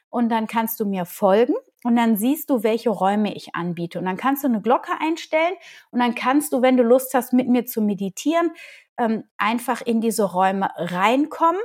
und 0.09 0.31
dann 0.31 0.47
kannst 0.47 0.81
du 0.81 0.87
mir 0.87 1.05
folgen 1.05 1.55
und 1.85 1.97
dann 1.97 2.17
siehst 2.17 2.51
du, 2.51 2.62
welche 2.62 2.91
Räume 2.91 3.35
ich 3.35 3.55
anbiete. 3.55 3.99
Und 3.99 4.07
dann 4.07 4.17
kannst 4.17 4.43
du 4.43 4.49
eine 4.49 4.62
Glocke 4.62 4.93
einstellen 4.99 5.55
und 5.91 6.01
dann 6.01 6.15
kannst 6.15 6.53
du, 6.53 6.62
wenn 6.62 6.77
du 6.77 6.83
Lust 6.83 7.15
hast, 7.15 7.33
mit 7.33 7.49
mir 7.49 7.67
zu 7.67 7.81
meditieren, 7.81 8.51
ähm, 8.99 9.25
einfach 9.37 9.81
in 9.83 10.01
diese 10.01 10.25
Räume 10.25 10.69
reinkommen 10.77 11.61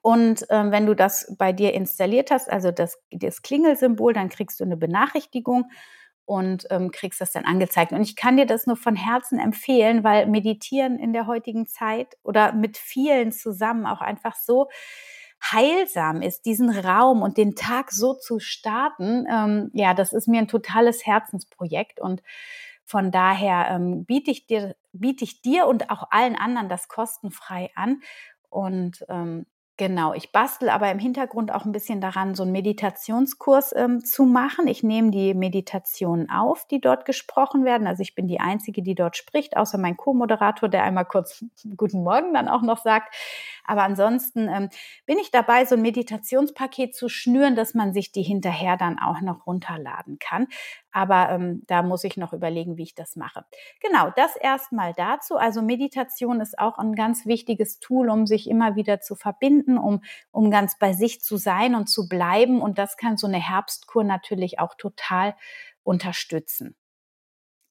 und 0.00 0.46
ähm, 0.48 0.70
wenn 0.70 0.86
du 0.86 0.94
das 0.94 1.34
bei 1.38 1.52
dir 1.52 1.74
installiert 1.74 2.30
hast, 2.30 2.50
also 2.50 2.70
das, 2.70 2.98
das 3.10 3.42
Klingelsymbol, 3.42 4.14
dann 4.14 4.30
kriegst 4.30 4.58
du 4.60 4.64
eine 4.64 4.76
Benachrichtigung 4.76 5.70
und 6.24 6.66
ähm, 6.70 6.90
kriegst 6.90 7.20
das 7.20 7.32
dann 7.32 7.44
angezeigt. 7.44 7.92
Und 7.92 8.00
ich 8.00 8.16
kann 8.16 8.36
dir 8.36 8.46
das 8.46 8.66
nur 8.66 8.76
von 8.76 8.96
Herzen 8.96 9.38
empfehlen, 9.38 10.04
weil 10.04 10.26
Meditieren 10.26 10.98
in 10.98 11.12
der 11.12 11.26
heutigen 11.26 11.66
Zeit 11.66 12.16
oder 12.22 12.52
mit 12.52 12.78
vielen 12.78 13.32
zusammen 13.32 13.86
auch 13.86 14.00
einfach 14.00 14.36
so 14.36 14.68
heilsam 15.42 16.22
ist, 16.22 16.46
diesen 16.46 16.70
Raum 16.70 17.20
und 17.20 17.36
den 17.36 17.56
Tag 17.56 17.90
so 17.90 18.14
zu 18.14 18.38
starten. 18.38 19.26
Ähm, 19.28 19.70
ja, 19.74 19.92
das 19.92 20.12
ist 20.12 20.28
mir 20.28 20.38
ein 20.38 20.48
totales 20.48 21.04
Herzensprojekt 21.04 22.00
und 22.00 22.22
von 22.84 23.10
daher 23.10 23.68
ähm, 23.70 24.04
biete 24.04 24.30
ich 24.30 24.46
dir, 24.46 24.76
biete 24.92 25.24
ich 25.24 25.42
dir 25.42 25.66
und 25.66 25.90
auch 25.90 26.08
allen 26.10 26.36
anderen 26.36 26.68
das 26.68 26.88
kostenfrei 26.88 27.70
an. 27.74 28.00
Und 28.50 29.04
ähm, 29.08 29.46
Genau, 29.78 30.12
ich 30.12 30.32
bastel 30.32 30.68
aber 30.68 30.90
im 30.90 30.98
Hintergrund 30.98 31.50
auch 31.50 31.64
ein 31.64 31.72
bisschen 31.72 32.02
daran, 32.02 32.34
so 32.34 32.42
einen 32.42 32.52
Meditationskurs 32.52 33.74
ähm, 33.74 34.04
zu 34.04 34.26
machen. 34.26 34.66
Ich 34.68 34.82
nehme 34.82 35.10
die 35.10 35.32
Meditationen 35.32 36.30
auf, 36.30 36.66
die 36.68 36.80
dort 36.80 37.06
gesprochen 37.06 37.64
werden. 37.64 37.86
Also 37.86 38.02
ich 38.02 38.14
bin 38.14 38.28
die 38.28 38.38
Einzige, 38.38 38.82
die 38.82 38.94
dort 38.94 39.16
spricht, 39.16 39.56
außer 39.56 39.78
mein 39.78 39.96
Co-Moderator, 39.96 40.68
der 40.68 40.84
einmal 40.84 41.06
kurz 41.06 41.42
Guten 41.76 42.04
Morgen 42.04 42.34
dann 42.34 42.48
auch 42.48 42.60
noch 42.60 42.78
sagt. 42.78 43.14
Aber 43.64 43.82
ansonsten 43.82 44.48
ähm, 44.48 44.68
bin 45.06 45.18
ich 45.18 45.30
dabei, 45.30 45.64
so 45.64 45.76
ein 45.76 45.82
Meditationspaket 45.82 46.94
zu 46.94 47.08
schnüren, 47.08 47.56
dass 47.56 47.74
man 47.74 47.92
sich 47.92 48.12
die 48.12 48.22
hinterher 48.22 48.76
dann 48.76 48.98
auch 48.98 49.20
noch 49.20 49.46
runterladen 49.46 50.18
kann. 50.18 50.48
Aber 50.90 51.30
ähm, 51.30 51.62
da 51.66 51.82
muss 51.82 52.04
ich 52.04 52.16
noch 52.16 52.32
überlegen, 52.32 52.76
wie 52.76 52.82
ich 52.82 52.94
das 52.94 53.16
mache. 53.16 53.44
Genau, 53.80 54.10
das 54.16 54.36
erstmal 54.36 54.92
dazu. 54.94 55.36
Also 55.36 55.62
Meditation 55.62 56.40
ist 56.40 56.58
auch 56.58 56.78
ein 56.78 56.94
ganz 56.94 57.24
wichtiges 57.26 57.78
Tool, 57.78 58.10
um 58.10 58.26
sich 58.26 58.48
immer 58.48 58.76
wieder 58.76 59.00
zu 59.00 59.14
verbinden, 59.14 59.78
um, 59.78 60.02
um 60.30 60.50
ganz 60.50 60.78
bei 60.78 60.92
sich 60.92 61.20
zu 61.22 61.36
sein 61.36 61.74
und 61.74 61.88
zu 61.88 62.08
bleiben. 62.08 62.60
Und 62.60 62.78
das 62.78 62.96
kann 62.96 63.16
so 63.16 63.26
eine 63.26 63.38
Herbstkur 63.38 64.04
natürlich 64.04 64.58
auch 64.58 64.74
total 64.74 65.34
unterstützen 65.82 66.76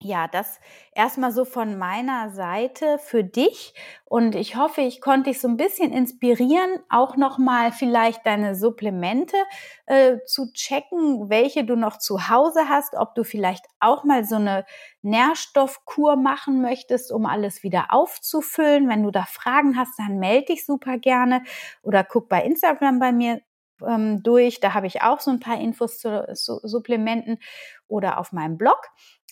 ja, 0.04 0.28
das 0.28 0.60
erstmal 0.96 1.32
so 1.32 1.46
von 1.46 1.78
meiner 1.78 2.32
Seite 2.32 2.98
für 2.98 3.24
dich 3.24 3.76
und 4.06 4.34
ich 4.34 4.56
hoffe, 4.56 4.82
ich 4.82 5.00
konnte 5.00 5.30
dich 5.30 5.40
so 5.40 5.48
ein 5.48 5.58
bisschen 5.58 5.92
inspirieren, 5.92 6.80
auch 6.90 7.18
nochmal 7.18 7.72
vielleicht 7.72 8.26
deine 8.26 8.56
Supplemente 8.56 9.38
äh, 9.86 10.18
zu 10.26 10.52
checken, 10.54 11.30
welche 11.30 11.66
du 11.66 11.76
noch 11.76 11.98
zu 11.98 12.30
Hause 12.30 12.68
hast, 12.68 12.96
ob 12.96 13.14
du 13.14 13.24
vielleicht 13.24 13.66
auch 13.80 14.04
mal 14.04 14.26
so 14.26 14.36
eine 14.36 14.66
Nährstoffkur 15.04 16.16
machen 16.16 16.62
möchtest, 16.62 17.12
um 17.12 17.28
alles 17.28 17.62
wieder 17.62 17.94
aufzufüllen. 17.94 18.90
Wenn 18.90 19.04
du 19.04 19.12
da 19.12 19.26
Fragen 19.26 19.78
hast, 19.78 20.00
dann 20.00 20.18
melde 20.18 20.48
dich 20.48 20.66
super 20.66 20.98
gerne 20.98 21.44
oder 21.84 22.04
guck 22.04 22.28
bei 22.28 22.44
Instagram 22.44 22.98
bei 22.98 23.12
mir 23.12 23.42
ähm, 23.86 24.24
durch. 24.24 24.60
Da 24.60 24.74
habe 24.74 24.88
ich 24.88 25.02
auch 25.02 25.20
so 25.20 25.32
ein 25.32 25.40
paar 25.40 25.60
Infos 25.60 26.00
zu, 26.00 26.34
zu 26.34 26.60
Supplementen 26.64 27.40
oder 27.88 28.18
auf 28.18 28.32
meinem 28.32 28.58
Blog 28.58 28.80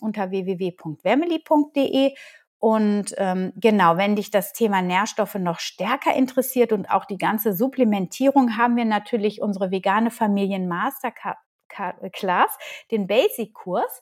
unter 0.02 0.32
www.wemily.de. 0.32 2.14
Und 2.60 3.16
ähm, 3.18 3.54
genau, 3.56 3.96
wenn 3.96 4.18
dich 4.18 4.32
das 4.32 4.52
Thema 4.52 4.82
Nährstoffe 4.82 5.36
noch 5.36 5.60
stärker 5.60 6.14
interessiert 6.14 6.74
und 6.74 6.90
auch 6.90 7.06
die 7.06 7.18
ganze 7.18 7.54
Supplementierung, 7.54 8.58
haben 8.58 8.76
wir 8.76 8.84
natürlich 8.86 9.42
unsere 9.42 9.72
vegane 9.72 10.12
Familien 10.12 10.68
Masterclass, 10.68 12.58
den 12.92 13.08
Basic-Kurs. 13.08 14.02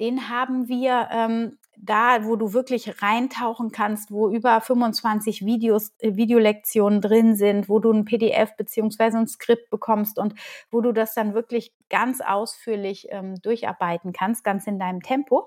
Den 0.00 0.30
haben 0.30 0.68
wir 0.68 1.08
ähm, 1.12 1.58
da, 1.80 2.24
wo 2.24 2.36
du 2.36 2.52
wirklich 2.52 3.02
reintauchen 3.02 3.72
kannst, 3.72 4.10
wo 4.10 4.28
über 4.28 4.60
25 4.60 5.44
Videos, 5.44 5.92
äh, 5.98 6.16
Videolektionen 6.16 7.00
drin 7.00 7.36
sind, 7.36 7.68
wo 7.68 7.78
du 7.78 7.92
ein 7.92 8.04
PDF 8.04 8.56
beziehungsweise 8.56 9.18
ein 9.18 9.28
Skript 9.28 9.70
bekommst 9.70 10.18
und 10.18 10.34
wo 10.70 10.80
du 10.80 10.92
das 10.92 11.14
dann 11.14 11.34
wirklich 11.34 11.72
ganz 11.90 12.20
ausführlich 12.20 13.08
ähm, 13.10 13.40
durcharbeiten 13.42 14.12
kannst, 14.12 14.44
ganz 14.44 14.66
in 14.66 14.78
deinem 14.78 15.02
Tempo. 15.02 15.46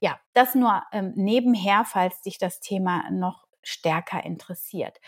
Ja, 0.00 0.18
das 0.32 0.54
nur 0.54 0.82
ähm, 0.92 1.12
nebenher, 1.16 1.84
falls 1.84 2.20
dich 2.22 2.38
das 2.38 2.60
Thema 2.60 3.10
noch 3.10 3.46
stärker 3.62 4.24
interessiert. 4.24 5.00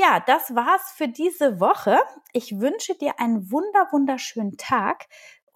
Ja, 0.00 0.20
das 0.24 0.54
war's 0.54 0.92
für 0.92 1.08
diese 1.08 1.58
Woche. 1.58 1.98
Ich 2.32 2.60
wünsche 2.60 2.94
dir 2.94 3.18
einen 3.18 3.50
wunder 3.50 3.88
wunderschönen 3.90 4.56
Tag 4.56 5.06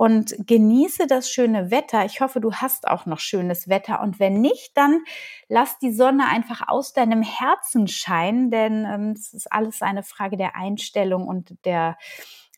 und 0.02 0.34
genieße 0.48 1.06
das 1.06 1.30
schöne 1.30 1.70
Wetter. 1.70 2.04
Ich 2.04 2.20
hoffe, 2.20 2.40
du 2.40 2.52
hast 2.54 2.88
auch 2.88 3.06
noch 3.06 3.20
schönes 3.20 3.68
Wetter. 3.68 4.00
Und 4.00 4.18
wenn 4.18 4.40
nicht, 4.40 4.76
dann 4.76 5.04
lass 5.46 5.78
die 5.78 5.92
Sonne 5.92 6.26
einfach 6.28 6.66
aus 6.66 6.92
deinem 6.92 7.22
Herzen 7.22 7.86
scheinen, 7.86 8.50
denn 8.50 8.84
ähm, 8.84 9.10
es 9.12 9.32
ist 9.32 9.52
alles 9.52 9.80
eine 9.80 10.02
Frage 10.02 10.36
der 10.36 10.56
Einstellung 10.56 11.28
und 11.28 11.56
der 11.64 11.96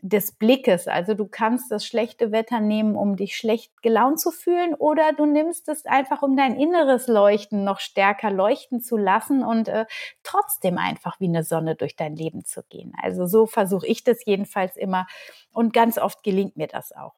des 0.03 0.33
Blickes. 0.33 0.87
Also 0.87 1.15
du 1.15 1.27
kannst 1.27 1.71
das 1.71 1.87
schlechte 1.87 2.31
Wetter 2.31 2.61
nehmen, 2.61 2.95
um 2.97 3.17
dich 3.17 3.37
schlecht 3.37 3.83
gelaunt 3.83 4.21
zu 4.21 4.31
fühlen, 4.31 4.75
oder 4.75 5.13
du 5.13 5.25
nimmst 5.25 5.69
es 5.69 5.87
einfach, 5.87 6.23
um 6.23 6.37
dein 6.37 6.59
inneres 6.59 7.07
Leuchten 7.07 7.65
noch 7.65 7.81
stärker 7.81 8.31
leuchten 8.31 8.81
zu 8.81 8.97
lassen 8.97 9.43
und 9.43 9.69
äh, 9.69 9.87
trotzdem 10.23 10.77
einfach 10.79 11.19
wie 11.21 11.29
eine 11.29 11.43
Sonne 11.43 11.75
durch 11.75 11.97
dein 11.97 12.17
Leben 12.17 12.45
zu 12.45 12.63
gehen. 12.65 12.93
Also 13.03 13.27
so 13.27 13.47
versuche 13.47 13.87
ich 13.87 14.05
das 14.05 14.25
jedenfalls 14.27 14.77
immer 14.77 15.07
und 15.53 15.73
ganz 15.73 15.97
oft 15.97 16.23
gelingt 16.23 16.57
mir 16.57 16.67
das 16.67 16.93
auch. 16.93 17.15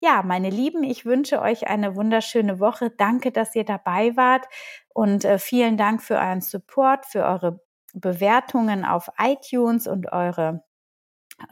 Ja, 0.00 0.22
meine 0.22 0.50
Lieben, 0.50 0.84
ich 0.84 1.04
wünsche 1.04 1.40
euch 1.40 1.66
eine 1.66 1.96
wunderschöne 1.96 2.60
Woche. 2.60 2.90
Danke, 2.90 3.32
dass 3.32 3.54
ihr 3.56 3.64
dabei 3.64 4.16
wart 4.16 4.46
und 4.92 5.24
äh, 5.24 5.38
vielen 5.38 5.76
Dank 5.76 6.02
für 6.02 6.16
euren 6.16 6.40
Support, 6.40 7.06
für 7.06 7.24
eure 7.24 7.60
Bewertungen 7.94 8.84
auf 8.84 9.10
iTunes 9.18 9.86
und 9.88 10.12
eure 10.12 10.62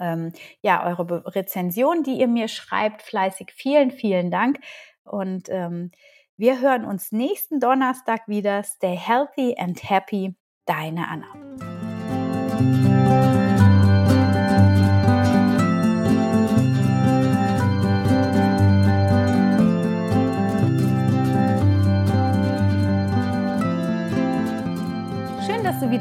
ähm, 0.01 0.33
ja, 0.63 0.85
eure 0.87 1.05
Be 1.05 1.23
Rezension, 1.27 2.03
die 2.03 2.19
ihr 2.19 2.29
mir 2.29 2.49
schreibt, 2.49 3.03
fleißig. 3.03 3.53
Vielen, 3.55 3.91
vielen 3.91 4.31
Dank. 4.31 4.59
Und 5.05 5.49
ähm, 5.49 5.91
wir 6.37 6.61
hören 6.61 6.85
uns 6.85 7.13
nächsten 7.13 7.61
Donnerstag 7.61 8.29
wieder. 8.29 8.63
Stay 8.63 8.97
healthy 8.97 9.57
and 9.59 9.89
happy. 9.89 10.35
Deine 10.67 11.09
Anna. 11.09 11.76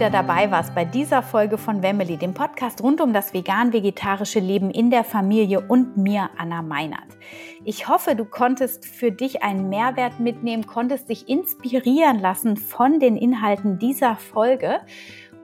Wieder 0.06 0.22
dabei 0.22 0.52
warst 0.52 0.76
bei 0.76 0.86
dieser 0.86 1.24
Folge 1.24 1.58
von 1.58 1.82
Wemmeli, 1.82 2.18
dem 2.18 2.36
Podcast 2.36 2.84
rund 2.84 3.02
um 3.02 3.12
das 3.12 3.34
vegan-vegetarische 3.34 4.40
Leben 4.40 4.70
in 4.70 4.92
der 4.92 5.04
Familie 5.04 5.62
und 5.62 5.98
mir, 5.98 6.30
Anna 6.38 6.62
Meinert. 6.62 7.18
Ich 7.64 7.88
hoffe, 7.88 8.16
du 8.16 8.24
konntest 8.24 8.86
für 8.86 9.12
dich 9.12 9.42
einen 9.42 9.68
Mehrwert 9.68 10.20
mitnehmen, 10.20 10.68
konntest 10.68 11.10
dich 11.10 11.28
inspirieren 11.28 12.20
lassen 12.20 12.56
von 12.56 13.00
den 13.00 13.18
Inhalten 13.18 13.80
dieser 13.80 14.16
Folge 14.16 14.80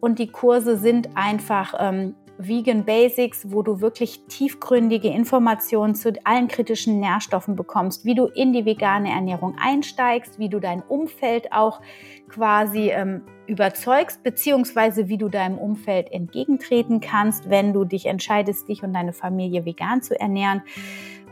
Und 0.00 0.18
die 0.18 0.28
Kurse 0.28 0.76
sind 0.76 1.16
einfach 1.16 1.74
ähm, 1.78 2.14
Vegan 2.38 2.84
Basics, 2.84 3.50
wo 3.50 3.62
du 3.62 3.80
wirklich 3.80 4.24
tiefgründige 4.26 5.08
Informationen 5.08 5.94
zu 5.94 6.12
allen 6.24 6.48
kritischen 6.48 6.98
Nährstoffen 7.00 7.56
bekommst, 7.56 8.04
wie 8.04 8.14
du 8.14 8.26
in 8.26 8.52
die 8.52 8.64
vegane 8.64 9.10
Ernährung 9.10 9.56
einsteigst, 9.60 10.38
wie 10.38 10.48
du 10.48 10.58
dein 10.58 10.82
Umfeld 10.82 11.52
auch 11.52 11.80
quasi 12.28 12.90
ähm, 12.90 13.22
überzeugst, 13.46 14.22
beziehungsweise 14.22 15.08
wie 15.08 15.18
du 15.18 15.28
deinem 15.28 15.58
Umfeld 15.58 16.10
entgegentreten 16.10 17.00
kannst, 17.00 17.50
wenn 17.50 17.72
du 17.72 17.84
dich 17.84 18.06
entscheidest, 18.06 18.68
dich 18.68 18.82
und 18.82 18.92
deine 18.92 19.12
Familie 19.12 19.64
vegan 19.64 20.02
zu 20.02 20.18
ernähren. 20.18 20.62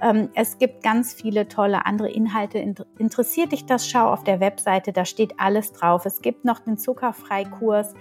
Ähm, 0.03 0.31
es 0.35 0.59
gibt 0.59 0.83
ganz 0.83 1.15
viele 1.15 1.49
tolle 1.49 1.87
andere 1.87 2.11
Inhalte. 2.11 2.59
Interessiert 2.99 3.53
dich 3.53 3.67
das? 3.67 3.88
Schau 3.88 4.12
auf 4.12 4.25
der 4.25 4.41
Webseite, 4.41 4.93
da 4.93 5.05
steht 5.05 5.38
alles 5.38 5.73
drauf. 5.73 6.05
Es 6.07 6.23
gibt 6.23 6.45
noch 6.45 6.59
den 6.59 6.77
Zuckerfreikurs, 6.77 7.95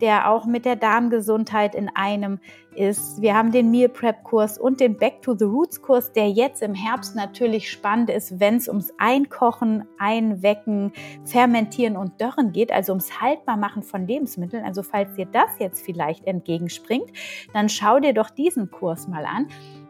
der 0.00 0.30
auch 0.30 0.46
mit 0.46 0.64
der 0.64 0.76
Darmgesundheit 0.76 1.74
in 1.74 1.88
einem 1.94 2.38
ist. 2.74 3.22
Wir 3.22 3.34
haben 3.34 3.52
den 3.52 3.70
Meal 3.70 3.88
Prep 3.88 4.24
Kurs 4.24 4.58
und 4.58 4.80
den 4.80 4.96
Back 4.96 5.22
to 5.22 5.34
the 5.36 5.44
Roots 5.44 5.80
Kurs, 5.80 6.12
der 6.12 6.30
jetzt 6.30 6.62
im 6.62 6.74
Herbst 6.74 7.14
natürlich 7.14 7.70
spannend 7.70 8.10
ist, 8.10 8.40
wenn 8.40 8.56
es 8.56 8.68
ums 8.68 8.92
Einkochen, 8.98 9.84
Einwecken, 9.98 10.92
Fermentieren 11.24 11.96
und 11.96 12.20
Dörren 12.20 12.52
geht, 12.52 12.72
also 12.72 12.92
ums 12.92 13.20
Haltbarmachen 13.20 13.82
von 13.82 14.06
Lebensmitteln. 14.06 14.64
Also 14.64 14.82
falls 14.82 15.14
dir 15.14 15.26
das 15.26 15.50
jetzt 15.58 15.84
vielleicht 15.84 16.26
entgegenspringt, 16.26 17.10
dann 17.52 17.68
schau 17.68 18.00
dir 18.00 18.12
doch 18.12 18.30
diesen 18.30 18.70
Kurs 18.70 19.08
mal 19.08 19.24
an 19.24 19.48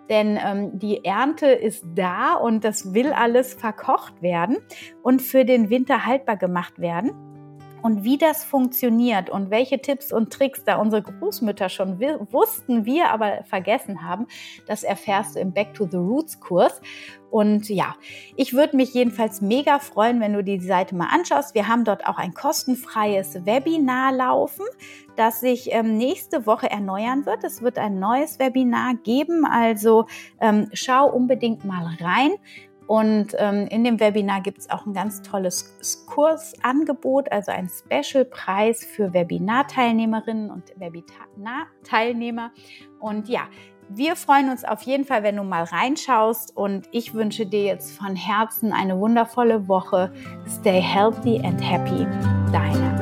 denn 0.09 0.39
ähm, 0.43 0.79
die 0.79 1.05
Ernte 1.05 1.47
ist 1.47 1.85
da 1.95 2.35
und 2.35 2.65
das 2.65 2.93
will 2.93 3.13
alles 3.13 3.55
verkocht 3.55 4.23
werden 4.23 4.59
und 5.03 5.23
für 5.23 5.45
den 5.45 5.71
Winter 5.71 6.05
haltbar 6.05 6.37
gemacht 6.37 6.79
werden. 6.79 7.34
Und 7.85 8.03
wie 8.03 8.17
das 8.17 8.45
funktioniert 8.45 9.29
und 9.29 9.51
welche 9.51 9.79
Tipps 9.79 10.11
und 10.11 10.33
Tricks 10.33 10.65
da 10.65 10.77
unsere 10.77 11.03
Großmütter 11.03 11.69
schon 11.69 12.01
wussten, 12.01 12.87
wir 12.87 13.11
aber 13.11 13.45
vergessen 13.45 14.03
haben, 14.03 14.27
das 14.67 14.85
erfährst 14.85 15.37
du 15.37 15.41
im 15.41 15.53
Back 15.53 15.75
to 15.75 15.87
the 15.91 15.99
Roots 15.99 16.41
Kurs. 16.41 16.81
Und 17.31 17.69
ja, 17.69 17.95
ich 18.37 18.55
würde 18.55 18.75
mich 18.79 18.95
jedenfalls 18.95 19.43
mega 19.43 19.81
freuen, 19.81 20.19
wenn 20.23 20.33
du 20.33 20.43
die 20.43 20.61
Seite 20.61 20.95
mal 20.95 21.09
anschaust. 21.13 21.55
Wir 21.55 21.69
haben 21.69 21.85
dort 21.85 22.07
auch 22.07 22.17
ein 22.17 22.33
kostenfreies 22.33 23.45
Webinar 23.45 24.13
laufen, 24.13 24.65
das 25.17 25.41
sich 25.41 25.71
ähm, 25.71 25.99
nächste 25.99 26.47
Woche 26.47 26.71
erneuern 26.71 27.27
wird. 27.27 27.45
Es 27.45 27.61
wird 27.61 27.77
ein 27.77 27.99
neues 27.99 28.39
Webinar 28.39 28.95
geben, 28.95 29.45
also 29.45 30.07
ähm, 30.41 30.71
schau 30.73 31.11
unbedingt 31.11 31.67
mal 31.67 31.85
rein. 32.01 32.33
Und 32.87 33.29
ähm, 33.39 33.67
in 33.69 33.85
dem 33.85 33.99
Webinar 33.99 34.43
gibt 34.43 34.59
es 34.59 34.71
auch 34.71 34.85
ein 34.87 34.93
ganz 34.93 35.23
tolles 35.23 36.05
Kursangebot, 36.07 37.33
also 37.33 37.53
ein 37.53 37.69
Special-Preis 37.69 38.85
für 38.85 39.15
Webinarteilnehmerinnen 39.15 40.51
und 40.51 40.65
Webinarteilnehmer. 40.77 42.51
Und 43.01 43.29
ja, 43.29 43.43
wir 43.89 44.17
freuen 44.17 44.51
uns 44.51 44.65
auf 44.65 44.83
jeden 44.83 45.05
Fall, 45.05 45.23
wenn 45.23 45.37
du 45.37 45.45
mal 45.45 45.65
reinschaust 45.65 46.57
und 46.57 46.89
ich 46.91 47.15
wünsche 47.15 47.47
dir 47.47 47.65
jetzt 47.65 47.97
von 47.97 48.17
Herzen 48.17 48.73
eine 48.73 48.99
wundervolle 48.99 49.69
Woche. 49.69 50.13
Stay 50.47 50.81
healthy 50.81 51.41
and 51.45 51.61
happy. 51.61 52.07
Deine 52.51 52.94